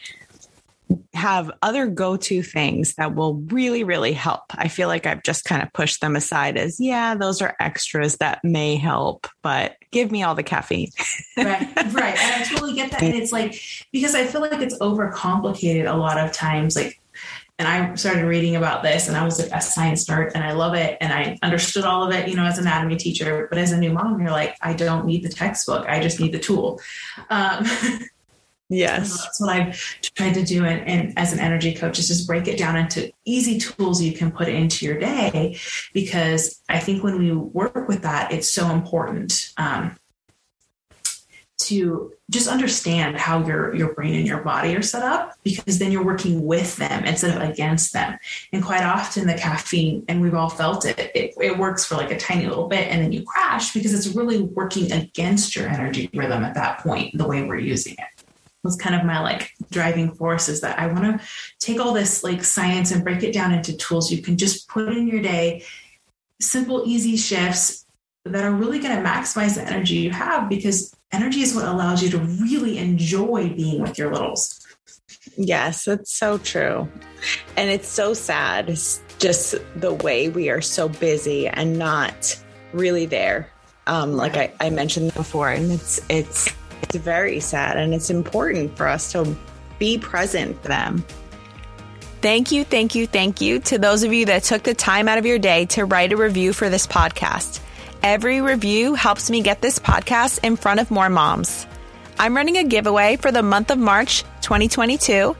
have 1.15 1.50
other 1.63 1.88
go 1.88 2.15
to 2.15 2.44
things 2.44 2.94
that 2.96 3.15
will 3.15 3.36
really, 3.36 3.84
really 3.84 4.13
help. 4.13 4.44
I 4.52 4.68
feel 4.68 4.88
like 4.88 5.08
I've 5.08 5.24
just 5.24 5.46
kind 5.46 5.63
of 5.63 5.74
pushed 5.74 6.00
them 6.02 6.15
aside 6.15 6.58
as, 6.58 6.80
yeah, 6.80 7.15
those 7.15 7.41
are 7.41 7.56
extras 7.60 8.18
that 8.18 8.44
may 8.44 8.76
help, 8.76 9.28
but 9.41 9.78
give 9.96 10.12
me 10.12 10.24
all 10.24 10.36
the 10.36 10.44
caffeine. 10.44 10.92
right, 11.38 11.74
right. 11.94 12.20
And 12.20 12.44
I 12.44 12.46
totally 12.46 12.74
get 12.74 12.92
that. 12.92 13.02
And 13.02 13.16
it's 13.16 13.32
like, 13.32 13.62
because 13.94 14.14
I 14.14 14.26
feel 14.26 14.42
like 14.42 14.52
it's 14.60 14.78
overcomplicated 14.80 15.90
a 15.90 15.96
lot 15.96 16.18
of 16.20 16.34
times. 16.34 16.76
Like, 16.76 17.00
and 17.58 17.66
I 17.66 17.96
started 17.96 18.26
reading 18.26 18.58
about 18.58 18.84
this 18.84 19.08
and 19.08 19.16
I 19.16 19.24
was 19.24 19.40
a 19.40 19.62
science 19.62 20.06
nerd 20.10 20.34
and 20.36 20.44
I 20.44 20.52
love 20.52 20.74
it. 20.76 20.98
And 21.00 21.14
I 21.14 21.40
understood 21.42 21.86
all 21.86 22.06
of 22.06 22.14
it, 22.14 22.28
you 22.28 22.36
know, 22.36 22.44
as 22.44 22.58
an 22.58 22.68
anatomy 22.68 22.98
teacher. 22.98 23.48
But 23.50 23.58
as 23.58 23.72
a 23.72 23.78
new 23.78 23.94
mom, 23.94 24.20
you're 24.20 24.32
like, 24.32 24.58
I 24.62 24.74
don't 24.74 25.06
need 25.06 25.24
the 25.24 25.30
textbook. 25.30 25.88
I 25.88 26.02
just 26.02 26.20
need 26.20 26.34
the 26.34 26.40
tool. 26.40 26.82
Um, 27.30 27.66
Yes. 28.76 29.12
So 29.12 29.24
that's 29.24 29.42
what 29.42 29.50
I've 29.50 30.02
tried 30.02 30.34
to 30.34 30.44
do. 30.44 30.66
And, 30.66 30.88
and, 30.88 31.14
as 31.18 31.32
an 31.32 31.40
energy 31.40 31.74
coach 31.74 31.98
is 31.98 32.08
just 32.08 32.28
break 32.28 32.48
it 32.48 32.58
down 32.58 32.76
into 32.76 33.12
easy 33.24 33.58
tools 33.58 34.02
you 34.02 34.12
can 34.12 34.32
put 34.32 34.50
into 34.50 34.86
your 34.86 35.00
day. 35.00 35.58
Because 35.94 36.62
I 36.68 36.80
think 36.80 37.04
when 37.04 37.18
we 37.18 37.32
work 37.32 37.88
with 37.88 38.02
that, 38.02 38.32
it's 38.32 38.52
so 38.52 38.70
important 38.70 39.54
um, 39.58 39.96
to 41.58 42.14
just 42.30 42.48
understand 42.48 43.18
how 43.18 43.46
your, 43.46 43.74
your 43.76 43.94
brain 43.94 44.16
and 44.16 44.28
your 44.28 44.40
body 44.40 44.76
are 44.76 44.82
set 44.82 45.04
up, 45.04 45.34
because 45.44 45.80
then 45.80 45.92
you're 45.92 46.04
working 46.04 46.44
with 46.46 46.76
them 46.76 47.06
instead 47.06 47.36
of 47.36 47.50
against 47.50 47.94
them. 47.94 48.18
And 48.52 48.64
quite 48.64 48.84
often 48.84 49.28
the 49.28 49.36
caffeine, 49.36 50.04
and 50.10 50.22
we've 50.22 50.34
all 50.34 50.50
felt 50.50 50.86
it, 50.86 51.00
it, 51.16 51.34
it 51.40 51.58
works 51.58 51.86
for 51.86 51.96
like 51.96 52.12
a 52.12 52.18
tiny 52.18 52.48
little 52.48 52.68
bit 52.68 52.88
and 52.88 53.02
then 53.02 53.12
you 53.12 53.24
crash 53.24 53.74
because 53.74 53.94
it's 53.94 54.16
really 54.16 54.42
working 54.42 54.92
against 54.92 55.56
your 55.56 55.70
energy 55.70 56.10
rhythm 56.14 56.44
at 56.44 56.56
that 56.56 56.80
point, 56.80 57.18
the 57.18 57.28
way 57.28 57.44
we're 57.44 57.60
using 57.60 57.94
it 57.94 58.14
was 58.65 58.75
kind 58.75 58.95
of 58.95 59.06
my 59.06 59.21
like 59.21 59.51
driving 59.71 60.13
force 60.13 60.49
is 60.49 60.62
that 60.62 60.78
I 60.78 60.88
want 60.88 61.21
to 61.21 61.28
take 61.60 61.80
all 61.80 61.93
this 61.93 62.23
like 62.23 62.43
science 62.43 62.91
and 62.91 63.04
break 63.04 63.23
it 63.23 63.34
down 63.34 63.54
into 63.54 63.78
tools 63.78 64.12
you 64.12 64.21
can 64.21 64.38
just 64.38 64.67
put 64.67 64.89
in 64.89 65.08
your 65.08 65.21
day, 65.21 65.63
simple, 66.41 66.84
easy 66.86 67.15
shifts 67.15 67.86
that 68.25 68.43
are 68.43 68.51
really 68.51 68.80
going 68.80 68.95
to 68.95 69.08
maximize 69.08 69.56
the 69.56 69.63
energy 69.63 69.95
you 69.95 70.12
have 70.12 70.49
because 70.49 70.93
energy 71.12 71.41
is 71.41 71.56
what 71.56 71.65
allows 71.65 72.04
you 72.04 72.10
to 72.10 72.17
really 72.17 72.78
enjoy 72.78 73.49
being 73.49 73.82
with 73.82 73.97
your 73.97 74.12
littles. 74.12 74.65
Yes, 75.38 75.88
it's 75.88 76.13
so 76.13 76.38
true. 76.39 76.89
And 77.56 77.69
it's 77.69 77.88
so 77.88 78.13
sad. 78.13 78.69
It's 78.69 79.01
just 79.19 79.56
the 79.75 79.93
way 79.93 80.30
we 80.30 80.49
are 80.49 80.62
so 80.62 80.89
busy 80.89 81.47
and 81.47 81.78
not 81.78 82.38
really 82.73 83.06
there. 83.06 83.49
Um, 83.88 84.13
like 84.13 84.36
I, 84.36 84.51
I 84.60 84.69
mentioned 84.71 85.13
before, 85.13 85.49
and 85.49 85.71
it's 85.71 86.01
it's 86.10 86.51
it's 86.86 86.95
very 86.95 87.39
sad 87.39 87.78
and 87.78 87.93
it's 87.93 88.10
important 88.10 88.76
for 88.78 88.88
us 88.88 89.12
to 89.12 89.36
be 89.80 89.98
present 89.98 90.62
for 90.62 90.69
them. 90.69 91.04
Thank 92.21 92.52
you, 92.52 92.63
thank 92.63 92.95
you, 92.95 93.06
thank 93.06 93.41
you 93.41 93.60
to 93.60 93.78
those 93.78 94.04
of 94.04 94.13
you 94.13 94.26
that 94.28 94.43
took 94.43 94.63
the 94.63 94.74
time 94.74 95.08
out 95.08 95.17
of 95.17 95.26
your 95.26 95.38
day 95.38 95.65
to 95.67 95.86
write 95.86 96.12
a 96.12 96.17
review 96.17 96.54
for 96.54 96.69
this 96.69 96.88
podcast. 96.88 97.60
Every 98.02 98.41
review 98.41 98.95
helps 98.95 99.30
me 99.30 99.41
get 99.41 99.62
this 99.62 99.80
podcast 99.80 100.43
in 100.43 100.56
front 100.56 100.80
of 100.80 100.89
more 100.91 101.10
moms. 101.10 101.67
I'm 102.17 102.36
running 102.36 102.58
a 102.58 102.63
giveaway 102.63 103.17
for 103.17 103.32
the 103.32 103.43
month 103.43 103.71
of 103.71 103.78
March 103.78 104.24
2022. 104.41 105.36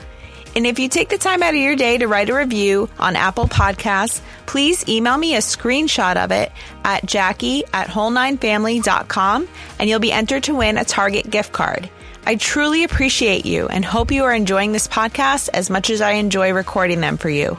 And 0.56 0.66
if 0.66 0.80
you 0.80 0.88
take 0.88 1.10
the 1.10 1.18
time 1.18 1.44
out 1.44 1.54
of 1.54 1.60
your 1.60 1.76
day 1.76 1.98
to 1.98 2.08
write 2.08 2.30
a 2.30 2.36
review 2.36 2.90
on 2.98 3.16
Apple 3.16 3.48
Podcasts, 3.48 4.22
please 4.46 4.88
email 4.88 5.18
me 5.18 5.36
a 5.36 5.40
screenshot 5.40 6.16
of 6.16 6.32
it 6.32 6.52
at 6.84 7.06
jackie 7.06 7.64
at 7.74 7.90
whole9family.com 7.90 9.48
and 9.80 9.90
you'll 9.90 10.00
be 10.00 10.14
entered 10.14 10.44
to 10.44 10.56
win 10.56 10.78
a 10.78 10.86
Target 10.86 11.30
gift 11.30 11.52
card. 11.52 11.90
I 12.26 12.36
truly 12.36 12.84
appreciate 12.84 13.46
you 13.46 13.68
and 13.68 13.84
hope 13.84 14.12
you 14.12 14.24
are 14.24 14.34
enjoying 14.34 14.72
this 14.72 14.88
podcast 14.88 15.50
as 15.54 15.70
much 15.70 15.90
as 15.90 16.02
I 16.02 16.14
enjoy 16.14 16.54
recording 16.54 17.02
them 17.02 17.18
for 17.18 17.30
you. 17.30 17.58